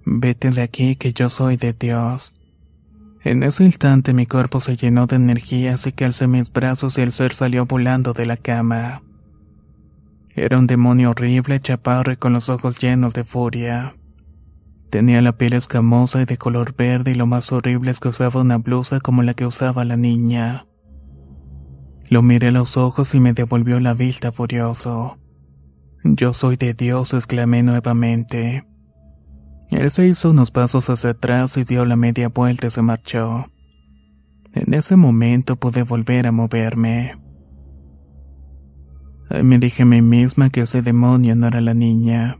Vete 0.05 0.51
de 0.51 0.61
aquí 0.61 0.95
que 0.95 1.13
yo 1.13 1.29
soy 1.29 1.57
de 1.57 1.73
Dios. 1.73 2.33
En 3.23 3.43
ese 3.43 3.65
instante 3.65 4.13
mi 4.13 4.25
cuerpo 4.25 4.59
se 4.59 4.77
llenó 4.77 5.05
de 5.05 5.17
energía, 5.17 5.73
así 5.73 5.91
que 5.91 6.05
alcé 6.05 6.27
mis 6.27 6.51
brazos 6.51 6.97
y 6.97 7.01
el 7.01 7.11
ser 7.11 7.33
salió 7.33 7.65
volando 7.65 8.13
de 8.13 8.25
la 8.25 8.37
cama. 8.37 9.03
Era 10.35 10.57
un 10.57 10.67
demonio 10.67 11.09
horrible, 11.09 11.59
chaparro 11.59 12.13
y 12.13 12.17
con 12.17 12.31
los 12.31 12.47
ojos 12.47 12.79
llenos 12.79 13.13
de 13.13 13.25
furia. 13.25 13.95
Tenía 14.89 15.21
la 15.21 15.37
piel 15.37 15.53
escamosa 15.53 16.21
y 16.21 16.25
de 16.25 16.37
color 16.37 16.75
verde 16.75 17.11
y 17.11 17.15
lo 17.15 17.27
más 17.27 17.51
horrible 17.51 17.91
es 17.91 17.99
que 17.99 18.07
usaba 18.07 18.41
una 18.41 18.57
blusa 18.57 19.01
como 19.01 19.21
la 19.21 19.33
que 19.33 19.45
usaba 19.45 19.83
la 19.83 19.97
niña. 19.97 20.65
Lo 22.09 22.21
miré 22.21 22.47
a 22.47 22.51
los 22.51 22.77
ojos 22.77 23.13
y 23.13 23.19
me 23.19 23.33
devolvió 23.33 23.79
la 23.79 23.93
vista 23.93 24.31
furioso. 24.31 25.19
Yo 26.03 26.33
soy 26.33 26.55
de 26.55 26.73
Dios, 26.73 27.13
exclamé 27.13 27.61
nuevamente. 27.61 28.68
Él 29.69 29.91
se 29.91 30.07
hizo 30.07 30.31
unos 30.31 30.51
pasos 30.51 30.89
hacia 30.89 31.11
atrás 31.11 31.55
y 31.57 31.63
dio 31.63 31.85
la 31.85 31.95
media 31.95 32.29
vuelta 32.29 32.67
y 32.67 32.69
se 32.71 32.81
marchó. 32.81 33.45
En 34.53 34.73
ese 34.73 34.95
momento 34.95 35.57
pude 35.57 35.83
volver 35.83 36.25
a 36.25 36.31
moverme. 36.31 37.17
Me 39.43 39.59
dije 39.59 39.83
a 39.83 39.85
mí 39.85 40.01
misma 40.01 40.49
que 40.49 40.61
ese 40.61 40.81
demonio 40.81 41.35
no 41.35 41.47
era 41.47 41.61
la 41.61 41.75
niña. 41.75 42.39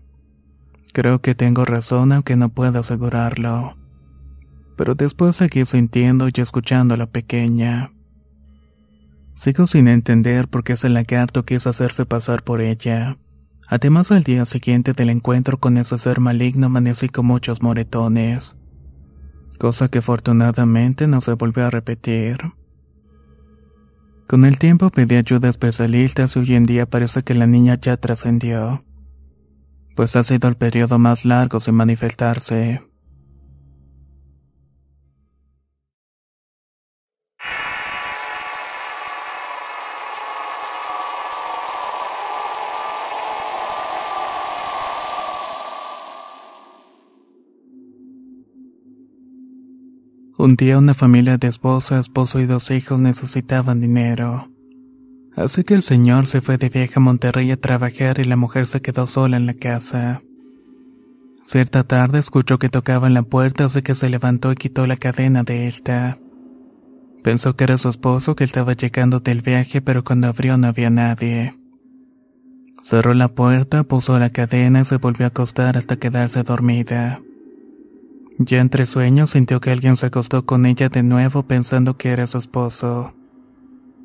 Creo 0.92 1.22
que 1.22 1.36
tengo 1.36 1.66
razón 1.66 2.12
aunque 2.12 2.36
no 2.36 2.50
puedo 2.50 2.80
asegurarlo. 2.80 3.78
Pero 4.76 4.96
después 4.96 5.36
seguí 5.36 5.66
sintiendo 5.66 6.28
y 6.30 6.42
escuchando 6.42 6.96
a 6.96 6.98
la 6.98 7.08
pequeña. 7.08 7.92
Sigo 9.36 9.68
sin 9.68 9.88
entender 9.88 10.48
por 10.48 10.64
qué 10.64 10.74
ese 10.74 10.90
lagarto 10.90 11.46
quiso 11.46 11.70
hacerse 11.70 12.06
pasar 12.06 12.44
por 12.44 12.60
ella. 12.60 13.18
Además, 13.72 14.12
al 14.12 14.24
día 14.24 14.46
siguiente 14.46 14.94
del 14.94 15.12
encuentro 15.12 15.60
con 15.60 15.78
ese 15.78 16.00
ser 16.00 16.20
maligno 16.20 16.66
amanecí 16.66 17.08
con 17.08 17.28
muchos 17.28 17.62
moretones, 17.62 18.58
cosa 19.60 19.90
que 19.90 20.00
afortunadamente 20.00 21.06
no 21.06 21.22
se 21.22 21.34
volvió 21.34 21.68
a 21.68 21.70
repetir. 21.70 22.38
Con 24.28 24.44
el 24.44 24.58
tiempo 24.58 24.90
pedí 24.90 25.15
ayuda 25.15 25.48
a 25.48 25.52
especialistas 25.52 26.36
y 26.36 26.39
hoy 26.39 26.56
en 26.56 26.63
día 26.63 26.89
parece 26.89 27.22
que 27.22 27.36
la 27.36 27.46
niña 27.46 27.78
ya 27.80 27.96
trascendió, 27.98 28.84
pues 29.96 30.15
ha 30.15 30.24
sido 30.24 30.50
el 30.50 30.56
periodo 30.56 30.98
más 30.98 31.24
largo 31.24 31.60
sin 31.60 31.76
manifestarse. 31.76 32.88
Un 50.41 50.56
día 50.56 50.78
una 50.78 50.93
familia 50.93 51.38
de 51.38 51.49
esposa, 51.49 51.99
esposo 51.99 52.39
y 52.39 52.45
dos 52.45 52.71
hijos 52.71 52.97
necesitaban 52.97 53.82
dinero. 53.82 54.49
Así 55.36 55.65
que 55.65 55.73
el 55.73 55.84
señor 55.84 56.28
se 56.28 56.39
fue 56.39 56.58
de 56.58 56.69
viaje 56.69 56.93
a 56.95 57.02
Monterrey 57.02 57.52
a 57.52 57.60
trabajar 57.60 58.21
y 58.21 58.23
la 58.23 58.38
mujer 58.38 58.65
se 58.65 58.82
quedó 58.82 59.06
sola 59.06 59.36
en 59.36 59.47
la 59.47 59.54
casa. 59.54 60.21
Cierta 61.45 61.84
tarde 61.84 62.19
escuchó 62.19 62.58
que 62.58 62.69
tocaba 62.69 63.08
en 63.08 63.15
la 63.15 63.23
puerta 63.23 63.65
así 63.65 63.82
que 63.82 63.95
se 63.95 64.08
levantó 64.08 64.54
y 64.54 64.56
quitó 64.56 64.88
la 64.88 64.95
cadena 64.95 65.43
de 65.43 65.67
esta. 65.67 66.19
Pensó 67.21 67.58
que 67.58 67.65
era 67.65 67.78
su 67.78 67.89
esposo 67.89 68.38
que 68.38 68.45
estaba 68.45 68.71
llegando 68.71 69.19
del 69.19 69.41
viaje 69.41 69.82
pero 69.82 70.06
cuando 70.06 70.30
abrió 70.30 70.58
no 70.58 70.67
había 70.67 70.89
nadie. 70.89 71.60
Cerró 72.86 73.13
la 73.13 73.28
puerta, 73.28 73.84
puso 73.84 74.17
la 74.17 74.30
cadena 74.30 74.80
y 74.80 74.86
se 74.86 74.95
volvió 74.95 75.25
a 75.25 75.36
acostar 75.36 75.75
hasta 75.75 75.97
quedarse 75.97 76.43
dormida. 76.43 77.19
Ya 78.41 78.62
entre 78.62 78.86
sueños 78.86 79.32
sintió 79.32 79.60
que 79.60 79.69
alguien 79.69 79.97
se 79.97 80.06
acostó 80.06 80.45
con 80.45 80.65
ella 80.65 80.88
de 80.88 81.04
nuevo 81.04 81.43
pensando 81.43 81.97
que 81.97 82.10
era 82.10 82.25
su 82.25 82.38
esposo. 82.38 83.13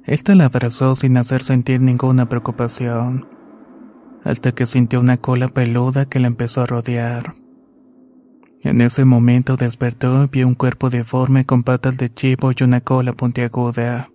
Esta 0.04 0.34
la 0.34 0.46
abrazó 0.46 0.96
sin 0.96 1.16
hacer 1.16 1.44
sentir 1.44 1.80
ninguna 1.80 2.28
preocupación, 2.28 3.28
hasta 4.24 4.50
que 4.52 4.66
sintió 4.66 4.98
una 4.98 5.18
cola 5.18 5.48
peluda 5.48 6.06
que 6.06 6.18
la 6.18 6.26
empezó 6.26 6.62
a 6.62 6.66
rodear. 6.66 7.36
En 8.60 8.80
ese 8.80 9.04
momento 9.04 9.56
despertó 9.56 10.24
y 10.24 10.26
vio 10.26 10.48
un 10.48 10.54
cuerpo 10.54 10.90
deforme 10.90 11.46
con 11.46 11.62
patas 11.62 11.96
de 11.96 12.12
chivo 12.12 12.50
y 12.50 12.64
una 12.64 12.80
cola 12.80 13.12
puntiaguda. 13.12 14.10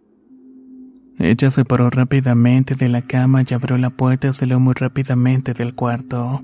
Ella 1.17 1.49
se 1.49 1.63
paró 1.63 1.89
rápidamente 1.89 2.75
de 2.75 2.89
la 2.89 3.03
cama 3.03 3.43
y 3.47 3.53
abrió 3.53 3.77
la 3.77 3.89
puerta 3.89 4.27
y 4.27 4.33
salió 4.33 4.59
muy 4.59 4.73
rápidamente 4.73 5.53
del 5.53 5.75
cuarto. 5.75 6.43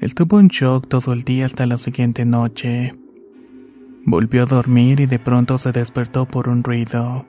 Él 0.00 0.14
tuvo 0.14 0.36
un 0.36 0.46
shock 0.46 0.86
todo 0.86 1.12
el 1.12 1.22
día 1.22 1.46
hasta 1.46 1.66
la 1.66 1.76
siguiente 1.76 2.24
noche. 2.24 2.94
Volvió 4.04 4.44
a 4.44 4.46
dormir 4.46 5.00
y 5.00 5.06
de 5.06 5.18
pronto 5.18 5.58
se 5.58 5.72
despertó 5.72 6.26
por 6.26 6.48
un 6.48 6.62
ruido. 6.62 7.26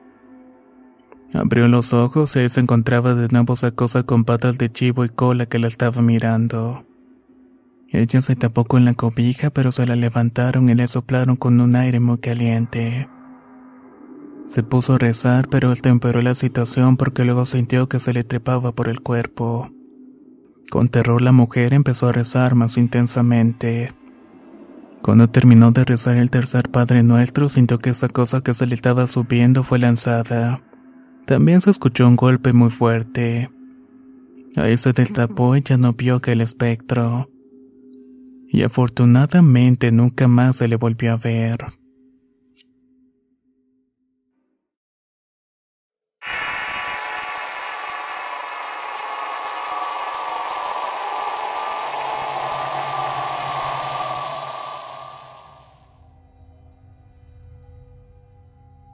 Abrió 1.34 1.68
los 1.68 1.94
ojos 1.94 2.36
y 2.36 2.48
se 2.48 2.60
encontraba 2.60 3.16
de 3.16 3.28
nuevo 3.30 3.54
esa 3.54 3.72
cosa 3.72 4.04
con 4.04 4.24
patas 4.24 4.58
de 4.58 4.72
chivo 4.72 5.04
y 5.04 5.10
cola 5.10 5.48
que 5.48 5.58
la 5.58 5.68
estaba 5.68 6.02
mirando. 6.04 6.86
Ella 7.90 8.22
se 8.22 8.36
tapó 8.36 8.66
con 8.66 8.86
la 8.86 8.94
cobija 8.94 9.50
pero 9.50 9.72
se 9.72 9.88
la 9.88 9.96
levantaron 9.96 10.70
y 10.70 10.76
le 10.76 10.88
soplaron 10.88 11.38
con 11.38 11.60
un 11.62 11.76
aire 11.76 12.00
muy 12.00 12.20
caliente. 12.20 13.10
Se 14.48 14.62
puso 14.62 14.94
a 14.94 14.98
rezar 15.00 15.48
pero 15.50 15.72
él 15.72 15.82
temperó 15.82 16.22
la 16.22 16.36
situación 16.36 16.98
porque 16.98 17.26
luego 17.26 17.46
sintió 17.46 17.90
que 17.90 18.00
se 18.00 18.14
le 18.14 18.24
trepaba 18.24 18.74
por 18.74 18.90
el 18.90 19.02
cuerpo. 19.02 19.72
Con 20.70 20.90
terror 20.90 21.22
la 21.22 21.32
mujer 21.32 21.74
empezó 21.74 22.08
a 22.08 22.12
rezar 22.12 22.54
más 22.54 22.78
intensamente. 22.78 23.92
Cuando 25.02 25.30
terminó 25.30 25.72
de 25.72 25.84
rezar 25.84 26.18
el 26.18 26.30
tercer 26.30 26.70
Padre 26.70 27.02
Nuestro, 27.02 27.50
sintió 27.50 27.80
que 27.80 27.90
esa 27.90 28.10
cosa 28.10 28.42
que 28.42 28.54
se 28.54 28.68
le 28.68 28.76
estaba 28.76 29.08
subiendo 29.08 29.64
fue 29.64 29.80
lanzada. 29.80 30.62
También 31.26 31.62
se 31.62 31.72
escuchó 31.72 32.08
un 32.08 32.16
golpe 32.16 32.54
muy 32.54 32.70
fuerte. 32.70 33.50
Ahí 34.56 34.78
se 34.78 34.94
destapó 34.94 35.56
y 35.56 35.64
ya 35.64 35.78
no 35.78 35.94
vio 35.94 36.22
que 36.22 36.34
el 36.34 36.42
espectro. 36.42 37.30
Y 38.48 38.64
afortunadamente 38.64 39.92
nunca 39.92 40.28
más 40.28 40.58
se 40.58 40.68
le 40.68 40.76
volvió 40.76 41.14
a 41.14 41.18
ver. 41.18 41.79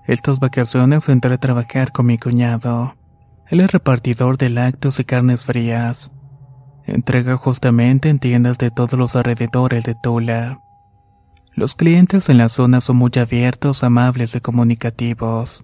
Estas 0.08 0.40
vacaciones 0.40 1.10
entré 1.10 1.34
a 1.34 1.40
trabajar 1.40 1.92
con 1.92 2.06
mi 2.06 2.20
cuñado. 2.20 2.96
Él 3.48 3.60
es 3.60 3.72
repartidor 3.72 4.38
de 4.38 4.50
lácteos 4.50 5.00
y 5.00 5.04
carnes 5.04 5.46
frías. 5.46 6.12
Entrega 6.86 7.38
justamente 7.38 8.10
en 8.10 8.20
tiendas 8.20 8.60
de 8.60 8.70
todos 8.70 8.94
los 8.94 9.16
alrededores 9.16 9.84
de 9.84 9.96
Tula. 9.96 10.62
Los 11.54 11.74
clientes 11.74 12.30
en 12.30 12.38
la 12.38 12.50
zona 12.50 12.82
son 12.82 12.98
muy 12.98 13.12
abiertos, 13.18 13.84
amables 13.84 14.36
y 14.36 14.42
comunicativos. 14.42 15.64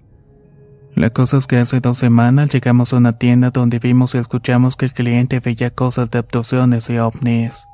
La 0.95 1.12
cosa 1.12 1.38
es 1.38 1.45
que 1.45 1.58
hace 1.58 1.80
dos 1.80 1.99
semanas 1.99 2.49
llegamos 2.49 2.93
a 2.93 2.97
una 2.97 3.17
tienda 3.17 3.51
donde 3.51 3.77
vimos 3.77 4.15
y 4.15 4.17
escuchamos 4.17 4.75
que 4.75 4.86
el 4.86 4.93
cliente 4.93 5.39
veía 5.39 5.69
cosas 5.69 6.10
de 6.10 6.19
abducciones 6.19 6.89
y 6.89 6.97
ovnis. 6.97 7.67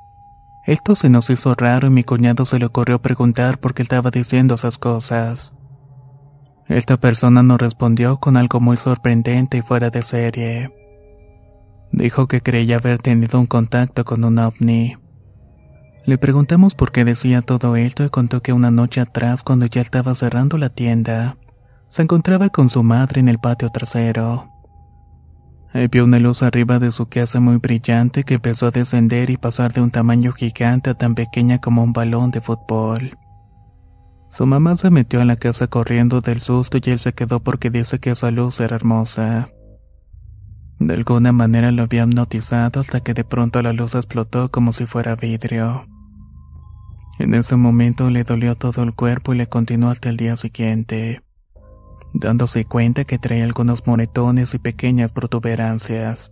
Esto 0.66 0.96
se 0.96 1.10
nos 1.10 1.30
hizo 1.30 1.56
raro 1.56 1.88
y 1.88 1.92
mi 1.92 2.04
cuñado 2.04 2.46
se 2.46 2.60
le 2.60 2.66
ocurrió 2.66 3.02
preguntar 3.02 3.58
por 3.58 3.74
qué 3.74 3.84
estaba 3.84 4.12
diciendo 4.12 4.56
esas 4.56 4.78
cosas. 4.78 5.54
Esta 6.68 6.98
persona 6.98 7.44
nos 7.44 7.60
respondió 7.60 8.18
con 8.18 8.36
algo 8.36 8.60
muy 8.60 8.76
sorprendente 8.76 9.58
y 9.58 9.62
fuera 9.62 9.90
de 9.90 10.04
serie. 10.04 10.74
Dijo 11.92 12.28
que 12.28 12.42
creía 12.42 12.78
haber 12.78 13.00
tenido 13.00 13.40
un 13.40 13.46
contacto 13.46 14.04
con 14.04 14.26
un 14.26 14.38
ovni. 14.40 14.98
Le 16.06 16.18
preguntamos 16.18 16.76
por 16.76 16.92
qué 16.92 17.06
decía 17.06 17.42
todo 17.42 17.76
esto 17.76 18.04
y 18.04 18.10
contó 18.10 18.42
que 18.42 18.54
una 18.54 18.72
noche 18.72 19.00
atrás, 19.00 19.44
cuando 19.44 19.66
ya 19.66 19.82
estaba 19.82 20.14
cerrando 20.16 20.58
la 20.58 20.70
tienda, 20.70 21.38
se 21.88 22.02
encontraba 22.02 22.50
con 22.50 22.70
su 22.70 22.84
madre 22.84 23.22
en 23.22 23.30
el 23.30 23.40
patio 23.40 23.70
trasero. 23.70 24.52
Vio 25.92 26.04
una 26.04 26.20
luz 26.20 26.44
arriba 26.44 26.80
de 26.80 26.92
su 26.92 27.06
casa 27.06 27.40
muy 27.40 27.58
brillante 27.58 28.24
que 28.24 28.36
empezó 28.36 28.68
a 28.68 28.72
descender 28.72 29.30
y 29.30 29.38
pasar 29.38 29.74
de 29.74 29.82
un 29.82 29.92
tamaño 29.92 30.34
gigante 30.34 30.90
a 30.90 30.96
tan 30.96 31.14
pequeña 31.14 31.60
como 31.60 31.84
un 31.84 31.94
balón 31.94 32.32
de 32.32 32.42
fútbol. 32.42 33.18
Su 34.30 34.46
mamá 34.46 34.76
se 34.78 34.92
metió 34.92 35.22
a 35.22 35.26
la 35.26 35.38
casa 35.38 35.68
corriendo 35.68 36.22
del 36.22 36.40
susto 36.42 36.78
y 36.84 36.90
él 36.90 37.00
se 37.00 37.14
quedó 37.14 37.40
porque 37.40 37.70
dice 37.70 38.00
que 38.00 38.12
esa 38.12 38.30
luz 38.32 38.60
era 38.60 38.76
hermosa. 38.76 39.50
De 40.80 40.94
alguna 40.94 41.32
manera 41.32 41.72
lo 41.72 41.84
había 41.84 42.04
hipnotizado 42.04 42.82
hasta 42.82 43.00
que 43.00 43.14
de 43.14 43.24
pronto 43.24 43.62
la 43.62 43.74
luz 43.74 43.96
explotó 43.96 44.52
como 44.52 44.74
si 44.74 44.86
fuera 44.86 45.16
vidrio. 45.16 45.88
En 47.20 47.34
ese 47.34 47.56
momento 47.56 48.12
le 48.12 48.24
dolió 48.24 48.56
todo 48.56 48.84
el 48.84 48.94
cuerpo 48.94 49.34
y 49.34 49.38
le 49.38 49.48
continuó 49.48 49.90
hasta 49.90 50.10
el 50.10 50.18
día 50.18 50.36
siguiente, 50.36 51.24
dándose 52.14 52.64
cuenta 52.66 53.06
que 53.06 53.18
traía 53.18 53.44
algunos 53.44 53.88
moretones 53.88 54.54
y 54.54 54.60
pequeñas 54.60 55.14
protuberancias. 55.14 56.32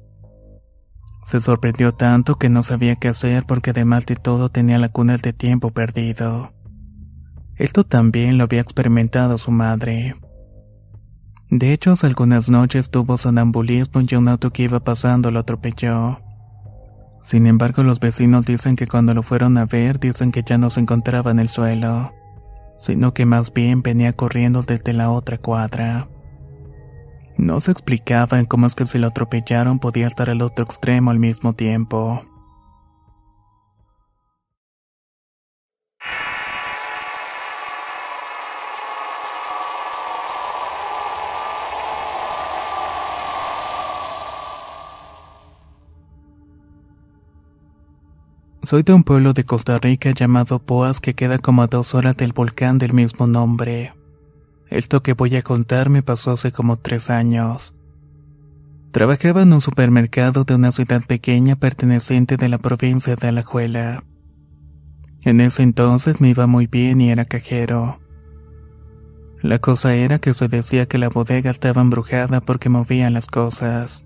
Se 1.25 1.41
sorprendió 1.41 1.91
tanto 1.91 2.35
que 2.35 2.49
no 2.49 2.61
sabía 2.61 2.97
qué 2.97 3.07
hacer 3.07 3.45
porque 3.47 3.71
además 3.71 4.05
de 4.05 4.15
todo 4.15 4.49
tenía 4.49 4.77
lagunas 4.77 5.23
de 5.23 5.33
tiempo 5.33 5.71
perdido. 5.71 6.54
Esto 7.57 7.85
también 7.85 8.37
lo 8.37 8.43
había 8.43 8.61
experimentado 8.61 9.37
su 9.37 9.51
madre. 9.51 10.15
De 11.49 11.71
hecho, 11.71 11.93
algunas 12.01 12.49
noches 12.49 12.89
tuvo 12.89 13.17
sonambulismo 13.17 14.01
y 14.01 14.15
un 14.15 14.27
auto 14.27 14.51
que 14.51 14.63
iba 14.63 14.81
pasando 14.81 15.31
lo 15.31 15.39
atropelló. 15.39 16.19
Sin 17.23 17.47
embargo, 17.47 17.83
los 17.83 17.99
vecinos 17.99 18.45
dicen 18.45 18.75
que 18.75 18.87
cuando 18.87 19.13
lo 19.13 19.23
fueron 19.23 19.57
a 19.57 19.65
ver, 19.65 19.99
dicen 19.99 20.31
que 20.31 20.43
ya 20.43 20.57
no 20.57 20.69
se 20.69 20.81
encontraba 20.81 21.31
en 21.31 21.39
el 21.39 21.49
suelo, 21.49 22.13
sino 22.77 23.13
que 23.13 23.25
más 23.25 23.53
bien 23.53 23.81
venía 23.81 24.13
corriendo 24.13 24.63
desde 24.63 24.93
la 24.93 25.09
otra 25.09 25.37
cuadra. 25.37 26.07
No 27.37 27.59
se 27.61 27.71
explicaban 27.71 28.45
cómo 28.45 28.67
es 28.67 28.75
que 28.75 28.85
si 28.85 28.97
lo 28.97 29.07
atropellaron 29.07 29.79
podía 29.79 30.07
estar 30.07 30.29
al 30.29 30.41
otro 30.41 30.65
extremo 30.65 31.11
al 31.11 31.19
mismo 31.19 31.53
tiempo. 31.53 32.23
Soy 48.65 48.81
de 48.81 48.93
un 48.93 49.03
pueblo 49.03 49.33
de 49.33 49.43
Costa 49.43 49.77
Rica 49.77 50.09
llamado 50.09 50.57
Poas 50.57 50.99
que 50.99 51.13
queda 51.13 51.37
como 51.37 51.61
a 51.61 51.67
dos 51.67 51.93
horas 51.93 52.17
del 52.17 52.33
volcán 52.33 52.79
del 52.79 52.93
mismo 52.93 53.27
nombre. 53.27 53.93
Esto 54.71 55.03
que 55.03 55.13
voy 55.13 55.35
a 55.35 55.43
contar 55.43 55.91
me 55.91 56.01
pasó 56.01 56.31
hace 56.31 56.51
como 56.51 56.77
tres 56.77 57.11
años. 57.11 57.75
Trabajaba 58.91 59.43
en 59.43 59.53
un 59.53 59.61
supermercado 59.61 60.45
de 60.45 60.55
una 60.55 60.71
ciudad 60.71 61.03
pequeña 61.05 61.55
perteneciente 61.55 62.37
de 62.37 62.49
la 62.49 62.57
provincia 62.57 63.15
de 63.15 63.27
Alajuela. 63.27 64.03
En 65.21 65.41
ese 65.41 65.61
entonces 65.61 66.19
me 66.19 66.29
iba 66.29 66.47
muy 66.47 66.65
bien 66.65 67.01
y 67.01 67.11
era 67.11 67.25
cajero. 67.25 67.99
La 69.43 69.59
cosa 69.59 69.93
era 69.93 70.17
que 70.17 70.33
se 70.33 70.47
decía 70.47 70.87
que 70.87 70.97
la 70.97 71.09
bodega 71.09 71.51
estaba 71.51 71.83
embrujada 71.83 72.41
porque 72.41 72.69
movían 72.69 73.13
las 73.13 73.27
cosas. 73.27 74.03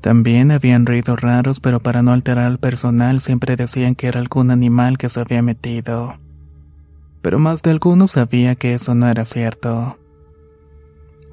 También 0.00 0.50
habían 0.50 0.86
ruidos 0.86 1.20
raros, 1.20 1.60
pero 1.60 1.80
para 1.80 2.02
no 2.02 2.12
alterar 2.12 2.46
al 2.46 2.58
personal 2.58 3.20
siempre 3.20 3.56
decían 3.56 3.94
que 3.94 4.06
era 4.06 4.20
algún 4.20 4.50
animal 4.50 4.96
que 4.96 5.08
se 5.08 5.20
había 5.20 5.42
metido. 5.42 6.18
Pero 7.20 7.38
más 7.38 7.62
de 7.62 7.70
algunos 7.70 8.12
sabía 8.12 8.54
que 8.54 8.72
eso 8.72 8.94
no 8.94 9.08
era 9.08 9.26
cierto. 9.26 9.98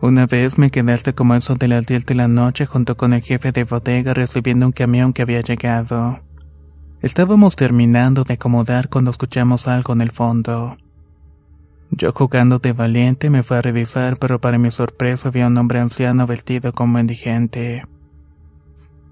Una 0.02 0.28
vez 0.28 0.58
me 0.58 0.70
quedé 0.70 0.92
hasta 0.92 1.14
como 1.14 1.34
eso 1.34 1.56
de 1.56 1.70
las 1.70 1.86
10 1.88 2.06
de 2.06 2.16
la 2.16 2.28
noche 2.28 2.66
junto 2.66 2.98
con 2.98 3.14
el 3.14 3.22
jefe 3.22 3.52
de 3.52 3.64
bodega 3.64 4.14
recibiendo 4.14 4.66
un 4.66 4.74
camión 4.74 5.14
que 5.14 5.22
había 5.22 5.42
llegado. 5.42 6.20
Estábamos 7.02 7.56
terminando 7.56 8.24
de 8.24 8.34
acomodar 8.34 8.90
cuando 8.90 9.12
escuchamos 9.12 9.68
algo 9.68 9.94
en 9.94 10.02
el 10.02 10.12
fondo. 10.12 10.78
Yo 11.90 12.12
jugando 12.12 12.60
de 12.60 12.74
valiente 12.74 13.30
me 13.30 13.44
fui 13.44 13.58
a 13.58 13.62
revisar, 13.62 14.18
pero 14.18 14.42
para 14.42 14.58
mi 14.58 14.72
sorpresa 14.72 15.30
había 15.30 15.48
un 15.48 15.58
hombre 15.58 15.80
anciano 15.80 16.28
vestido 16.28 16.74
como 16.74 17.00
indigente. 17.00 17.86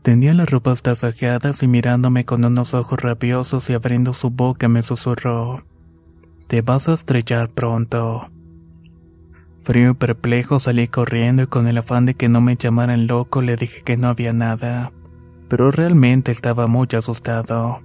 Tenía 0.06 0.36
las 0.36 0.52
ropas 0.52 0.84
tasajeadas 0.84 1.64
y 1.64 1.68
mirándome 1.68 2.26
con 2.26 2.46
unos 2.46 2.76
ojos 2.76 3.02
rabiosos 3.02 3.72
y 3.72 3.74
abriendo 3.74 4.14
su 4.14 4.30
boca 4.30 4.68
me 4.70 4.84
susurró. 4.84 5.66
Te 6.46 6.62
vas 6.62 6.88
a 6.88 6.94
estrellar 6.94 7.50
pronto. 7.50 8.30
Frío 9.64 9.90
y 9.90 9.94
perplejo 9.96 10.60
salí 10.60 10.88
corriendo 10.88 11.42
y 11.42 11.48
con 11.48 11.68
el 11.68 11.80
afán 11.80 12.06
de 12.06 12.14
que 12.14 12.30
no 12.30 12.40
me 12.40 12.56
llamaran 12.56 13.08
loco 13.08 13.42
le 13.42 13.56
dije 13.56 13.82
que 13.82 13.98
no 13.98 14.10
había 14.10 14.32
nada, 14.32 14.92
pero 15.50 15.72
realmente 15.72 16.32
estaba 16.32 16.68
muy 16.68 16.88
asustado. 16.96 17.82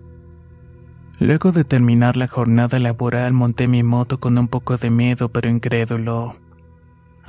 Luego 1.20 1.52
de 1.52 1.64
terminar 1.64 2.18
la 2.18 2.28
jornada 2.28 2.78
laboral 2.80 3.32
monté 3.32 3.66
mi 3.66 3.82
moto 3.82 4.20
con 4.20 4.36
un 4.36 4.48
poco 4.48 4.76
de 4.76 4.90
miedo 4.90 5.30
pero 5.30 5.48
incrédulo. 5.48 6.36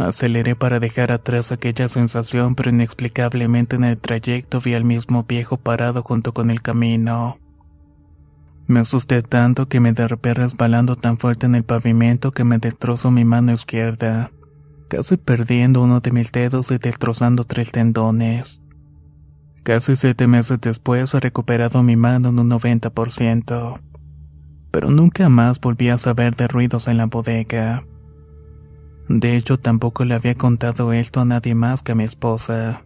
Aceleré 0.08 0.56
para 0.56 0.80
dejar 0.80 1.12
atrás 1.12 1.52
aquella 1.52 1.88
sensación, 1.88 2.56
pero 2.56 2.72
inexplicablemente 2.72 3.76
en 3.76 3.84
el 3.84 4.00
trayecto 4.00 4.60
vi 4.60 4.74
al 4.74 4.84
mismo 4.84 5.24
viejo 5.24 5.58
parado 5.58 6.02
junto 6.02 6.34
con 6.34 6.50
el 6.50 6.62
camino. 6.62 7.38
Me 8.68 8.80
asusté 8.80 9.22
tanto 9.22 9.68
que 9.68 9.80
me 9.80 9.94
derrapé 9.94 10.34
resbalando 10.34 10.96
tan 10.96 11.18
fuerte 11.18 11.46
en 11.46 11.56
el 11.56 11.64
pavimento 11.64 12.32
que 12.32 12.44
me 12.44 12.58
destrozó 12.58 13.12
mi 13.12 13.26
mano 13.26 13.54
izquierda, 13.54 14.32
casi 14.88 15.18
perdiendo 15.18 15.84
uno 15.84 16.00
de 16.00 16.12
mis 16.12 16.32
dedos 16.32 16.72
y 16.72 16.78
destrozando 16.80 17.44
tres 17.44 17.72
tendones. 17.72 18.60
Casi 19.64 19.96
siete 19.96 20.26
meses 20.26 20.60
después 20.62 21.14
he 21.14 21.20
recuperado 21.20 21.84
mi 21.84 21.96
mano 21.96 22.30
en 22.30 22.40
un 22.40 22.50
90%, 22.50 23.80
pero 24.72 24.90
nunca 24.90 25.30
más 25.30 25.60
volví 25.60 25.90
a 25.90 26.00
saber 26.00 26.36
de 26.36 26.48
ruidos 26.48 26.88
en 26.88 26.98
la 26.98 27.06
bodega. 27.06 27.84
De 29.08 29.36
hecho, 29.36 29.58
tampoco 29.58 30.06
le 30.06 30.14
había 30.16 30.36
contado 30.36 30.94
esto 30.94 31.20
a 31.20 31.26
nadie 31.26 31.56
más 31.56 31.82
que 31.82 31.92
a 31.92 31.96
mi 31.96 32.04
esposa. 32.04 32.84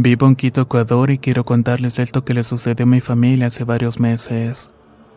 Vivo 0.00 0.28
en 0.28 0.36
Quito, 0.36 0.60
Ecuador 0.60 1.10
y 1.10 1.18
quiero 1.18 1.44
contarles 1.44 1.98
esto 1.98 2.24
que 2.24 2.32
le 2.32 2.44
sucedió 2.44 2.84
a 2.84 2.86
mi 2.86 3.00
familia 3.00 3.48
hace 3.48 3.64
varios 3.64 3.98
meses. 3.98 4.70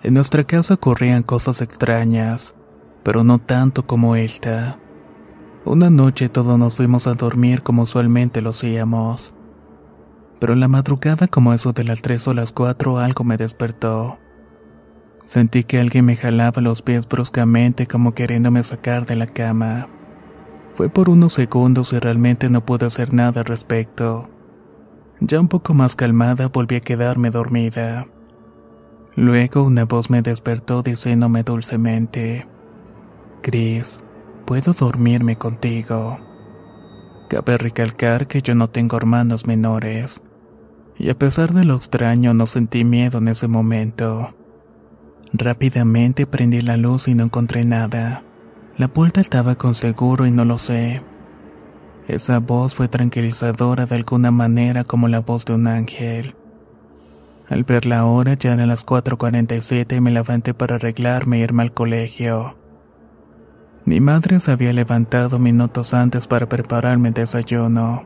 En 0.04 0.16
nuestra 0.16 0.44
casa 0.44 0.74
ocurrían 0.74 1.22
cosas 1.22 1.62
extrañas, 1.62 2.56
pero 3.04 3.24
no 3.24 3.38
tanto 3.38 3.86
como 3.86 4.16
esta. 4.16 4.80
Una 5.64 5.92
noche 5.92 6.28
todos 6.28 6.58
nos 6.58 6.76
fuimos 6.76 7.06
a 7.06 7.14
dormir 7.14 7.62
como 7.62 7.84
usualmente 7.84 8.42
lo 8.42 8.50
hacíamos. 8.50 9.36
Pero 10.40 10.54
en 10.54 10.60
la 10.60 10.68
madrugada, 10.68 11.28
como 11.28 11.54
eso 11.54 11.72
de 11.72 11.84
las 11.84 12.02
3 12.02 12.30
o 12.30 12.34
las 12.34 12.52
4, 12.52 12.98
algo 12.98 13.24
me 13.24 13.38
despertó. 13.38 14.18
Sentí 15.28 15.64
que 15.64 15.80
alguien 15.80 16.06
me 16.06 16.16
jalaba 16.16 16.64
los 16.64 16.82
pies 16.82 17.08
bruscamente 17.08 17.86
como 17.86 18.16
queriéndome 18.16 18.64
sacar 18.64 19.06
de 19.06 19.16
la 19.16 19.28
cama. 19.28 19.88
Fue 20.74 20.90
por 20.90 21.10
unos 21.10 21.34
segundos 21.34 21.94
y 21.94 22.00
realmente 22.00 22.50
no 22.50 22.66
pude 22.66 22.88
hacer 22.88 23.14
nada 23.14 23.42
al 23.42 23.46
respecto. 23.46 24.32
Ya 25.20 25.40
un 25.40 25.48
poco 25.48 25.76
más 25.76 25.96
calmada 25.96 26.48
volví 26.48 26.78
a 26.78 26.82
quedarme 26.82 27.30
dormida. 27.30 28.08
Luego 29.16 29.64
una 29.64 29.84
voz 29.84 30.10
me 30.10 30.22
despertó 30.22 30.84
diciéndome 30.84 31.44
dulcemente, 31.44 32.48
Chris, 33.42 34.02
puedo 34.46 34.72
dormirme 34.72 35.36
contigo. 35.36 36.20
Cabe 37.30 37.58
recalcar 37.58 38.28
que 38.28 38.42
yo 38.42 38.56
no 38.56 38.70
tengo 38.70 38.96
hermanos 38.96 39.46
menores, 39.46 40.22
y 40.98 41.10
a 41.10 41.18
pesar 41.18 41.54
de 41.54 41.66
lo 41.66 41.76
extraño 41.76 42.34
no 42.34 42.46
sentí 42.46 42.86
miedo 42.86 43.18
en 43.18 43.28
ese 43.28 43.48
momento. 43.48 44.34
Rápidamente 45.34 46.26
prendí 46.26 46.62
la 46.62 46.78
luz 46.78 47.08
y 47.08 47.16
no 47.16 47.26
encontré 47.26 47.66
nada. 47.66 48.24
La 48.78 48.88
puerta 48.88 49.20
estaba 49.20 49.56
con 49.56 49.76
seguro 49.76 50.26
y 50.26 50.32
no 50.32 50.46
lo 50.46 50.58
sé. 50.58 51.02
Esa 52.08 52.40
voz 52.40 52.76
fue 52.76 52.88
tranquilizadora 52.88 53.86
de 53.86 53.96
alguna 53.96 54.32
manera 54.32 54.84
como 54.84 55.08
la 55.08 55.20
voz 55.20 55.46
de 55.46 55.54
un 55.54 55.68
ángel. 55.68 56.36
Al 57.52 57.66
ver 57.66 57.86
la 57.86 58.06
hora 58.06 58.36
ya 58.36 58.54
eran 58.54 58.70
las 58.70 58.86
4.47 58.86 59.98
y 59.98 60.00
me 60.00 60.12
levanté 60.12 60.54
para 60.54 60.76
arreglarme 60.76 61.36
e 61.36 61.40
irme 61.42 61.64
al 61.64 61.74
colegio. 61.74 62.56
Mi 63.84 64.00
madre 64.00 64.40
se 64.40 64.54
había 64.54 64.72
levantado 64.72 65.38
minutos 65.38 65.94
antes 65.94 66.28
para 66.28 66.48
prepararme 66.48 67.10
el 67.10 67.14
desayuno. 67.14 68.06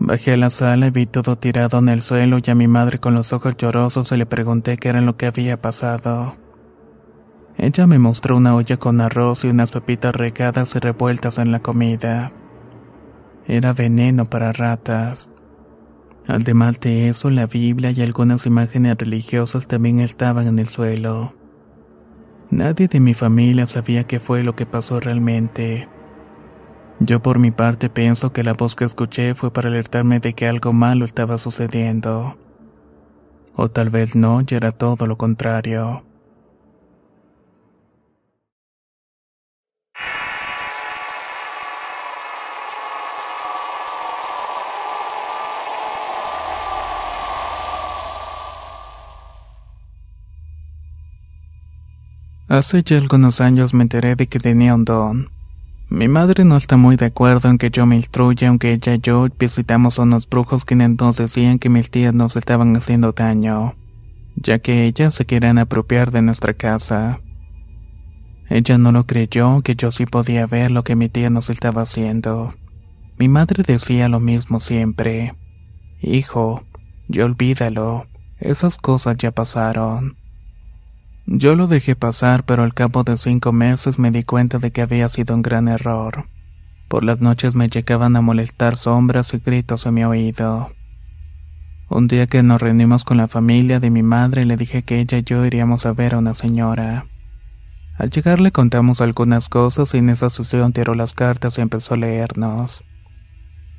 Bajé 0.00 0.34
a 0.34 0.36
la 0.36 0.50
sala 0.50 0.88
y 0.88 0.90
vi 0.90 1.06
todo 1.06 1.38
tirado 1.38 1.78
en 1.78 1.88
el 1.88 2.02
suelo 2.02 2.36
y 2.44 2.50
a 2.50 2.54
mi 2.54 2.68
madre 2.68 3.00
con 3.00 3.14
los 3.14 3.32
ojos 3.32 3.56
llorosos 3.56 4.12
y 4.12 4.18
le 4.18 4.26
pregunté 4.26 4.76
qué 4.76 4.90
era 4.90 5.00
lo 5.00 5.16
que 5.16 5.24
había 5.24 5.62
pasado. 5.62 6.36
Ella 7.56 7.86
me 7.86 7.98
mostró 7.98 8.36
una 8.36 8.54
olla 8.54 8.76
con 8.76 9.00
arroz 9.00 9.44
y 9.44 9.48
unas 9.48 9.70
pepitas 9.70 10.14
regadas 10.14 10.76
y 10.76 10.78
revueltas 10.78 11.38
en 11.38 11.52
la 11.52 11.60
comida. 11.60 12.32
Era 13.46 13.72
veneno 13.72 14.28
para 14.28 14.52
ratas. 14.52 15.30
Además 16.26 16.80
de 16.80 17.08
eso, 17.08 17.30
la 17.30 17.46
Biblia 17.46 17.90
y 17.90 18.02
algunas 18.02 18.46
imágenes 18.46 18.96
religiosas 18.98 19.66
también 19.66 20.00
estaban 20.00 20.46
en 20.46 20.58
el 20.58 20.68
suelo. 20.68 21.34
Nadie 22.50 22.88
de 22.88 23.00
mi 23.00 23.14
familia 23.14 23.66
sabía 23.66 24.04
qué 24.04 24.20
fue 24.20 24.42
lo 24.42 24.56
que 24.56 24.66
pasó 24.66 25.00
realmente. 25.00 25.88
Yo 26.98 27.22
por 27.22 27.38
mi 27.38 27.50
parte 27.50 27.88
pienso 27.88 28.32
que 28.32 28.44
la 28.44 28.52
voz 28.52 28.74
que 28.74 28.84
escuché 28.84 29.34
fue 29.34 29.52
para 29.52 29.68
alertarme 29.68 30.20
de 30.20 30.34
que 30.34 30.46
algo 30.46 30.72
malo 30.72 31.04
estaba 31.04 31.38
sucediendo. 31.38 32.36
O 33.54 33.70
tal 33.70 33.90
vez 33.90 34.16
no, 34.16 34.42
y 34.42 34.54
era 34.54 34.72
todo 34.72 35.06
lo 35.06 35.16
contrario. 35.16 36.04
Hace 52.50 52.82
ya 52.82 52.98
algunos 52.98 53.40
años 53.40 53.74
me 53.74 53.84
enteré 53.84 54.16
de 54.16 54.26
que 54.26 54.40
tenía 54.40 54.74
un 54.74 54.84
don. 54.84 55.30
Mi 55.88 56.08
madre 56.08 56.42
no 56.42 56.56
está 56.56 56.76
muy 56.76 56.96
de 56.96 57.06
acuerdo 57.06 57.48
en 57.48 57.58
que 57.58 57.70
yo 57.70 57.86
me 57.86 57.94
instruya, 57.94 58.48
aunque 58.48 58.72
ella 58.72 58.96
y 58.96 58.98
yo 58.98 59.28
visitamos 59.38 60.00
a 60.00 60.02
unos 60.02 60.28
brujos 60.28 60.64
que 60.64 60.74
nos 60.74 61.16
decían 61.16 61.60
que 61.60 61.68
mis 61.68 61.92
tías 61.92 62.12
nos 62.12 62.34
estaban 62.34 62.76
haciendo 62.76 63.12
daño, 63.12 63.76
ya 64.34 64.58
que 64.58 64.82
ellas 64.82 65.14
se 65.14 65.26
querían 65.26 65.58
apropiar 65.58 66.10
de 66.10 66.22
nuestra 66.22 66.52
casa. 66.52 67.20
Ella 68.48 68.78
no 68.78 68.90
lo 68.90 69.06
creyó, 69.06 69.62
que 69.62 69.76
yo 69.76 69.92
sí 69.92 70.06
podía 70.06 70.48
ver 70.48 70.72
lo 70.72 70.82
que 70.82 70.96
mi 70.96 71.08
tía 71.08 71.30
nos 71.30 71.50
estaba 71.50 71.82
haciendo. 71.82 72.54
Mi 73.16 73.28
madre 73.28 73.62
decía 73.62 74.08
lo 74.08 74.18
mismo 74.18 74.58
siempre. 74.58 75.36
Hijo, 76.02 76.64
yo 77.06 77.26
olvídalo, 77.26 78.08
esas 78.40 78.76
cosas 78.76 79.18
ya 79.18 79.30
pasaron. 79.30 80.19
Yo 81.32 81.54
lo 81.54 81.68
dejé 81.68 81.94
pasar, 81.94 82.42
pero 82.42 82.64
al 82.64 82.74
cabo 82.74 83.04
de 83.04 83.16
cinco 83.16 83.52
meses 83.52 84.00
me 84.00 84.10
di 84.10 84.24
cuenta 84.24 84.58
de 84.58 84.72
que 84.72 84.82
había 84.82 85.08
sido 85.08 85.36
un 85.36 85.42
gran 85.42 85.68
error. 85.68 86.26
Por 86.88 87.04
las 87.04 87.20
noches 87.20 87.54
me 87.54 87.68
llegaban 87.68 88.16
a 88.16 88.20
molestar 88.20 88.76
sombras 88.76 89.32
y 89.32 89.38
gritos 89.38 89.86
en 89.86 89.94
mi 89.94 90.02
oído. 90.02 90.72
Un 91.88 92.08
día 92.08 92.26
que 92.26 92.42
nos 92.42 92.60
reunimos 92.60 93.04
con 93.04 93.16
la 93.16 93.28
familia 93.28 93.78
de 93.78 93.90
mi 93.90 94.02
madre 94.02 94.44
le 94.44 94.56
dije 94.56 94.82
que 94.82 94.98
ella 94.98 95.18
y 95.18 95.22
yo 95.22 95.46
iríamos 95.46 95.86
a 95.86 95.92
ver 95.92 96.14
a 96.14 96.18
una 96.18 96.34
señora. 96.34 97.06
Al 97.96 98.10
llegar 98.10 98.40
le 98.40 98.50
contamos 98.50 99.00
algunas 99.00 99.48
cosas 99.48 99.94
y 99.94 99.98
en 99.98 100.10
esa 100.10 100.30
sesión 100.30 100.72
tiró 100.72 100.94
las 100.94 101.12
cartas 101.12 101.58
y 101.58 101.60
empezó 101.60 101.94
a 101.94 101.98
leernos. 101.98 102.82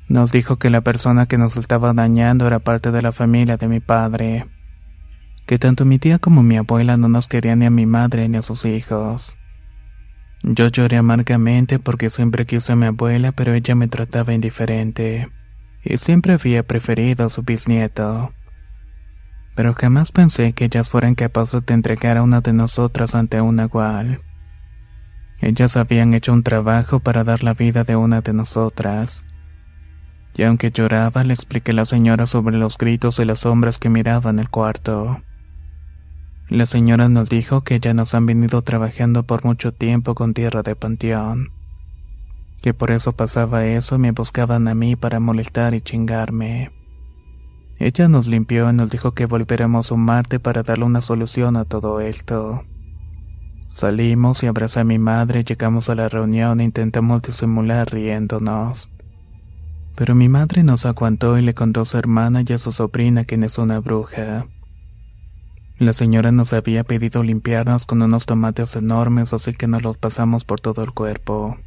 Nos 0.08 0.32
dijo 0.32 0.56
que 0.56 0.70
la 0.70 0.80
persona 0.80 1.26
que 1.26 1.38
nos 1.38 1.58
estaba 1.58 1.92
dañando 1.92 2.48
era 2.48 2.60
parte 2.60 2.92
de 2.92 3.02
la 3.02 3.12
familia 3.12 3.58
de 3.58 3.68
mi 3.68 3.82
padre 3.82 4.48
que 5.46 5.60
tanto 5.60 5.86
mi 5.86 6.00
tía 6.00 6.20
como 6.20 6.44
mi 6.44 6.58
abuela 6.58 6.98
no 6.98 7.10
nos 7.10 7.28
querían 7.28 7.60
ni 7.60 7.66
a 7.66 7.70
mi 7.70 7.86
madre 7.86 8.30
ni 8.30 8.38
a 8.38 8.42
sus 8.42 8.66
hijos. 8.66 9.36
Yo 10.44 10.68
lloré 10.70 10.98
amargamente 10.98 11.78
porque 11.78 12.10
siempre 12.10 12.46
quise 12.46 12.72
a 12.72 12.76
mi 12.76 12.88
abuela, 12.88 13.32
pero 13.32 13.54
ella 13.54 13.76
me 13.76 13.88
trataba 13.88 14.34
indiferente, 14.34 15.30
y 15.84 15.98
siempre 15.98 16.34
había 16.34 16.64
preferido 16.64 17.26
a 17.26 17.30
su 17.30 17.44
bisnieto. 17.44 18.34
Pero 19.56 19.74
jamás 19.74 20.12
pensé 20.12 20.54
que 20.54 20.66
ellas 20.66 20.90
fueran 20.90 21.14
capaces 21.14 21.64
de 21.66 21.74
entregar 21.74 22.18
a 22.18 22.24
una 22.24 22.42
de 22.42 22.54
nosotras 22.54 23.14
ante 23.14 23.42
un 23.42 23.60
igual. 23.60 24.22
Ellas 25.42 25.76
habían 25.76 26.14
hecho 26.14 26.34
un 26.34 26.44
trabajo 26.44 27.00
para 27.00 27.24
dar 27.24 27.44
la 27.44 27.54
vida 27.54 27.84
de 27.84 27.96
una 27.96 28.22
de 28.22 28.34
nosotras. 28.34 29.24
Y 30.36 30.44
aunque 30.44 30.72
lloraba, 30.72 31.24
le 31.24 31.34
expliqué 31.34 31.72
a 31.72 31.76
la 31.76 31.86
señora 31.86 32.26
sobre 32.26 32.58
los 32.58 32.78
gritos 32.78 33.20
y 33.20 33.26
las 33.26 33.40
sombras 33.40 33.78
que 33.78 33.90
miraban 33.90 34.40
el 34.40 34.50
cuarto. 34.50 35.22
La 36.52 36.66
señora 36.66 37.08
nos 37.08 37.30
dijo 37.30 37.62
que 37.62 37.80
ya 37.80 37.94
nos 37.94 38.14
han 38.14 38.26
venido 38.26 38.62
trabajando 38.62 39.24
por 39.24 39.46
mucho 39.46 39.72
tiempo 39.72 40.16
con 40.16 40.34
tierra 40.34 40.64
de 40.64 40.76
panteón. 40.76 41.48
Que 42.62 42.74
por 42.74 42.92
eso 42.92 43.14
pasaba 43.14 43.66
eso 43.66 43.96
y 43.96 44.00
me 44.00 44.12
buscaban 44.12 44.68
a 44.68 44.76
mí 44.76 44.98
para 44.98 45.22
molestar 45.22 45.74
y 45.74 45.80
chingarme. 45.80 46.72
Ella 47.80 48.10
nos 48.10 48.28
limpió 48.28 48.70
y 48.70 48.74
nos 48.74 48.90
dijo 48.90 49.14
que 49.14 49.28
volviéramos 49.28 49.92
un 49.92 50.02
martes 50.02 50.42
para 50.42 50.62
darle 50.62 50.84
una 50.84 51.00
solución 51.00 51.56
a 51.56 51.64
todo 51.64 52.02
esto. 52.02 52.66
Salimos 53.70 54.44
y 54.44 54.48
abrazé 54.48 54.82
a 54.82 54.84
mi 54.84 55.00
madre, 55.00 55.46
llegamos 55.46 55.90
a 55.90 55.96
la 55.96 56.10
reunión 56.10 56.60
e 56.60 56.66
intentamos 56.66 57.22
disimular 57.22 57.90
riéndonos. 57.90 58.90
Pero 59.96 60.16
mi 60.16 60.28
madre 60.28 60.64
nos 60.64 60.86
aguantó 60.86 61.38
y 61.38 61.44
le 61.44 61.54
contó 61.54 61.84
a 61.84 61.86
su 61.86 61.98
hermana 61.98 62.44
y 62.46 62.52
a 62.52 62.58
su 62.58 62.74
sobrina 62.74 63.24
quien 63.24 63.46
es 63.46 63.58
una 63.58 63.80
bruja. 63.80 64.48
La 65.82 65.94
señora 65.94 66.32
nos 66.32 66.54
había 66.54 66.84
pedido 66.84 67.24
limpiarnos 67.24 67.88
con 67.88 68.04
unos 68.04 68.28
tomates 68.28 68.76
enormes, 68.76 69.34
así 69.34 69.54
que 69.54 69.66
nos 69.66 69.82
los 69.82 69.98
pasamos 69.98 70.46
por 70.46 70.60
todo 70.60 70.84
el 70.84 70.92
cuerpo. 70.92 71.58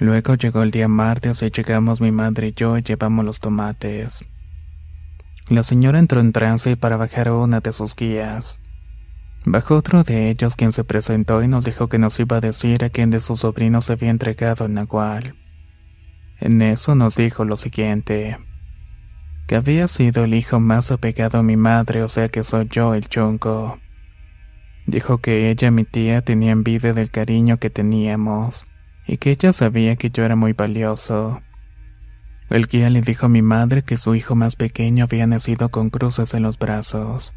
Luego 0.00 0.34
llegó 0.34 0.62
el 0.62 0.70
día 0.70 0.86
martes 0.86 1.40
y 1.40 1.48
llegamos 1.48 2.02
mi 2.02 2.12
madre 2.12 2.48
y 2.48 2.52
yo 2.52 2.76
y 2.76 2.82
llevamos 2.82 3.24
los 3.24 3.40
tomates. 3.40 4.22
La 5.48 5.62
señora 5.62 5.98
entró 5.98 6.20
en 6.20 6.32
trance 6.32 6.76
para 6.76 6.98
bajar 6.98 7.30
una 7.30 7.60
de 7.60 7.72
sus 7.72 7.96
guías. 7.96 8.58
Bajó 9.46 9.76
otro 9.76 10.04
de 10.04 10.28
ellos 10.28 10.54
quien 10.54 10.72
se 10.72 10.84
presentó 10.84 11.42
y 11.42 11.48
nos 11.48 11.64
dijo 11.64 11.88
que 11.88 11.98
nos 11.98 12.20
iba 12.20 12.36
a 12.36 12.42
decir 12.42 12.84
a 12.84 12.90
quién 12.90 13.08
de 13.08 13.20
sus 13.20 13.40
sobrinos 13.40 13.86
se 13.86 13.94
había 13.94 14.10
entregado 14.10 14.66
el 14.66 14.74
nahual. 14.74 15.36
En 16.38 16.60
eso 16.60 16.94
nos 16.94 17.16
dijo 17.16 17.46
lo 17.46 17.56
siguiente 17.56 18.36
que 19.46 19.56
había 19.56 19.88
sido 19.88 20.24
el 20.24 20.34
hijo 20.34 20.60
más 20.60 20.90
apegado 20.90 21.38
a 21.38 21.42
mi 21.42 21.56
madre, 21.56 22.02
o 22.02 22.08
sea 22.08 22.28
que 22.28 22.44
soy 22.44 22.68
yo 22.70 22.94
el 22.94 23.08
chongo. 23.08 23.78
Dijo 24.86 25.18
que 25.18 25.50
ella, 25.50 25.70
mi 25.70 25.84
tía, 25.84 26.22
tenía 26.22 26.52
envidia 26.52 26.92
del 26.92 27.10
cariño 27.10 27.58
que 27.58 27.70
teníamos, 27.70 28.66
y 29.06 29.18
que 29.18 29.30
ella 29.30 29.52
sabía 29.52 29.96
que 29.96 30.10
yo 30.10 30.24
era 30.24 30.36
muy 30.36 30.52
valioso. 30.52 31.42
El 32.50 32.66
guía 32.66 32.90
le 32.90 33.00
dijo 33.00 33.26
a 33.26 33.30
mi 33.30 33.42
madre 33.42 33.82
que 33.82 33.96
su 33.96 34.14
hijo 34.14 34.34
más 34.34 34.56
pequeño 34.56 35.04
había 35.04 35.26
nacido 35.26 35.70
con 35.70 35.90
cruces 35.90 36.34
en 36.34 36.42
los 36.42 36.58
brazos. 36.58 37.32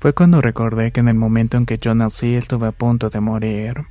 Fue 0.00 0.12
cuando 0.12 0.40
recordé 0.40 0.92
que 0.92 1.00
en 1.00 1.08
el 1.08 1.16
momento 1.16 1.56
en 1.56 1.66
que 1.66 1.78
yo 1.78 1.94
nací 1.94 2.34
estuve 2.34 2.68
a 2.68 2.72
punto 2.72 3.10
de 3.10 3.20
morir. 3.20 3.86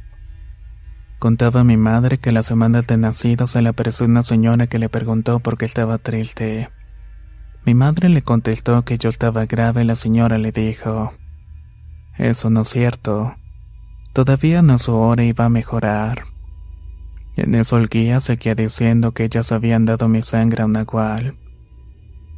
Contaba 1.19 1.61
a 1.61 1.63
mi 1.63 1.77
madre 1.77 2.17
que 2.17 2.31
la 2.31 2.43
semana 2.43 2.81
de 2.81 2.97
nacido 2.97 3.47
se 3.47 3.61
le 3.61 3.69
apareció 3.69 4.05
una 4.05 4.23
señora 4.23 4.67
que 4.67 4.79
le 4.79 4.89
preguntó 4.89 5.39
por 5.39 5.57
qué 5.57 5.65
estaba 5.65 5.97
triste. 5.97 6.69
Mi 7.65 7.73
madre 7.73 8.09
le 8.09 8.21
contestó 8.21 8.85
que 8.85 8.99
yo 8.99 9.09
estaba 9.09 9.47
grave 9.47 9.81
y 9.81 9.85
la 9.85 9.95
señora 9.95 10.37
le 10.37 10.51
dijo, 10.51 11.13
Eso 12.15 12.51
no 12.51 12.61
es 12.61 12.69
cierto. 12.69 13.35
Todavía 14.13 14.61
no 14.61 14.77
su 14.77 14.93
hora 14.93 15.23
iba 15.23 15.45
a 15.45 15.49
mejorar. 15.49 16.25
en 17.35 17.55
eso 17.55 17.77
el 17.77 17.89
guía 17.89 18.21
seguía 18.21 18.53
diciendo 18.53 19.13
que 19.13 19.25
ellas 19.25 19.51
habían 19.51 19.85
dado 19.85 20.07
mi 20.07 20.21
sangre 20.21 20.61
a 20.61 20.67
un 20.67 20.73
nahual. 20.73 21.37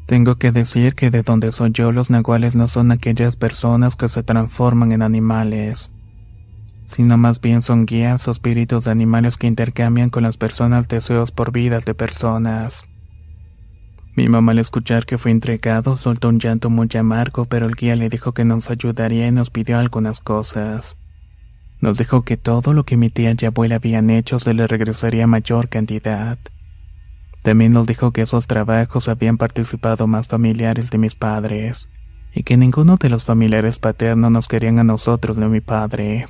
Tengo 0.06 0.38
que 0.38 0.54
decir 0.54 0.96
que 0.96 1.12
de 1.12 1.24
donde 1.24 1.52
soy 1.52 1.72
yo 1.74 1.92
los 1.92 2.10
nahuales 2.10 2.56
no 2.56 2.70
son 2.70 2.94
aquellas 2.94 3.36
personas 3.36 3.98
que 3.98 4.08
se 4.08 4.24
transforman 4.24 4.94
en 4.94 5.02
animales, 5.02 5.92
sino 6.86 7.18
más 7.18 7.42
bien 7.42 7.62
son 7.62 7.86
guías 7.86 8.26
o 8.30 8.32
espíritus 8.32 8.86
de 8.86 8.92
animales 8.92 9.36
que 9.36 9.48
intercambian 9.48 10.10
con 10.10 10.24
las 10.24 10.38
personas 10.38 10.88
deseos 10.88 11.32
por 11.32 11.52
vidas 11.52 11.84
de 11.84 11.94
personas. 11.94 12.86
Mi 14.18 14.28
mamá 14.28 14.54
al 14.54 14.58
escuchar 14.58 15.06
que 15.06 15.20
fue 15.20 15.30
entregado 15.30 15.96
soltó 15.96 16.30
un 16.30 16.40
llanto 16.40 16.72
muy 16.72 16.90
amargo, 16.98 17.46
pero 17.46 17.68
el 17.68 17.76
guía 17.76 17.96
le 17.96 18.10
dijo 18.10 18.34
que 18.34 18.46
nos 18.46 18.72
ayudaría 18.72 19.28
y 19.28 19.32
nos 19.32 19.52
pidió 19.52 19.78
algunas 19.78 20.22
cosas. 20.22 20.98
Nos 21.82 22.00
dijo 22.00 22.24
que 22.24 22.36
todo 22.36 22.74
lo 22.74 22.84
que 22.84 22.98
mi 22.98 23.12
tía 23.12 23.36
y 23.40 23.46
abuela 23.46 23.76
habían 23.76 24.10
hecho 24.10 24.40
se 24.40 24.56
le 24.56 24.66
regresaría 24.66 25.28
mayor 25.28 25.70
cantidad. 25.70 26.40
También 27.44 27.74
nos 27.74 27.86
dijo 27.86 28.12
que 28.12 28.24
esos 28.24 28.48
trabajos 28.48 29.08
habían 29.08 29.38
participado 29.38 30.08
más 30.08 30.28
familiares 30.28 30.90
de 30.90 30.98
mis 30.98 31.14
padres, 31.14 31.88
y 32.34 32.42
que 32.42 32.58
ninguno 32.58 32.98
de 32.98 33.10
los 33.10 33.24
familiares 33.24 33.78
paternos 33.78 34.32
nos 34.32 34.48
querían 34.48 34.80
a 34.80 34.84
nosotros 34.84 35.38
ni 35.38 35.46
a 35.46 35.50
mi 35.50 35.62
padre. 35.62 36.28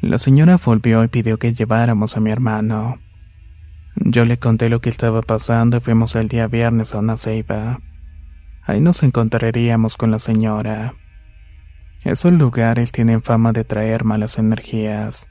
La 0.00 0.18
señora 0.18 0.60
volvió 0.64 1.02
y 1.02 1.08
pidió 1.08 1.40
que 1.40 1.54
lleváramos 1.54 2.16
a 2.16 2.20
mi 2.20 2.30
hermano. 2.30 3.00
Yo 3.96 4.24
le 4.24 4.38
conté 4.38 4.68
lo 4.68 4.80
que 4.80 4.90
estaba 4.90 5.22
pasando 5.22 5.76
y 5.76 5.80
fuimos 5.80 6.16
el 6.16 6.28
día 6.28 6.48
viernes 6.48 6.94
a 6.94 6.98
una 6.98 7.16
ceiba. 7.16 7.80
Ahí 8.62 8.80
nos 8.80 9.02
encontraríamos 9.04 9.96
con 9.96 10.10
la 10.10 10.18
señora. 10.18 10.94
Esos 12.02 12.32
lugares 12.32 12.90
tienen 12.90 13.22
fama 13.22 13.52
de 13.52 13.64
traer 13.64 14.04
malas 14.04 14.36
energías. 14.38 15.26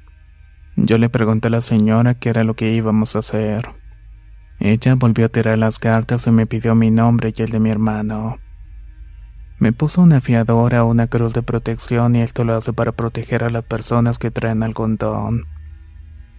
Yo 0.77 0.97
le 0.97 1.09
pregunté 1.09 1.49
a 1.49 1.51
la 1.51 1.61
señora 1.61 2.13
qué 2.13 2.29
era 2.29 2.45
lo 2.45 2.55
que 2.55 2.71
íbamos 2.71 3.15
a 3.15 3.19
hacer. 3.19 3.67
Ella 4.59 4.95
volvió 4.95 5.25
a 5.25 5.29
tirar 5.29 5.57
las 5.57 5.77
cartas 5.77 6.25
y 6.25 6.31
me 6.31 6.47
pidió 6.47 6.73
mi 6.73 6.89
nombre 6.89 7.33
y 7.35 7.41
el 7.41 7.49
de 7.49 7.59
mi 7.59 7.69
hermano. 7.69 8.37
Me 9.59 9.73
puso 9.73 10.01
una 10.01 10.21
fiadora, 10.21 10.85
una 10.85 11.07
cruz 11.07 11.33
de 11.33 11.43
protección 11.43 12.15
y 12.15 12.21
esto 12.21 12.43
lo 12.45 12.55
hace 12.55 12.71
para 12.71 12.93
proteger 12.93 13.43
a 13.43 13.49
las 13.49 13.65
personas 13.65 14.17
que 14.17 14.31
traen 14.31 14.63
algún 14.63 14.95
don 14.95 15.41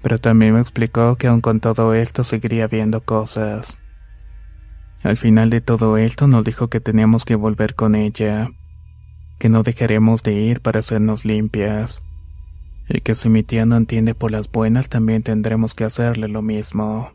pero 0.04 0.18
también 0.18 0.52
me 0.52 0.60
explicó 0.60 1.16
que 1.16 1.28
aun 1.28 1.40
con 1.40 1.60
todo 1.60 1.94
esto 1.94 2.24
seguiría 2.24 2.68
viendo 2.68 3.00
cosas. 3.00 3.78
Al 5.02 5.16
final 5.16 5.48
de 5.48 5.62
todo 5.62 5.96
esto 5.96 6.26
nos 6.26 6.44
dijo 6.44 6.68
que 6.68 6.78
teníamos 6.78 7.24
que 7.24 7.36
volver 7.36 7.74
con 7.74 7.94
ella, 7.94 8.50
que 9.38 9.48
no 9.48 9.62
dejaremos 9.62 10.22
de 10.22 10.34
ir 10.34 10.60
para 10.60 10.80
hacernos 10.80 11.24
limpias, 11.24 12.02
y 12.86 13.00
que 13.00 13.14
si 13.14 13.30
mi 13.30 13.42
tía 13.44 13.64
no 13.64 13.78
entiende 13.78 14.14
por 14.14 14.30
las 14.30 14.52
buenas 14.52 14.90
también 14.90 15.22
tendremos 15.22 15.72
que 15.72 15.84
hacerle 15.84 16.28
lo 16.28 16.42
mismo. 16.42 17.14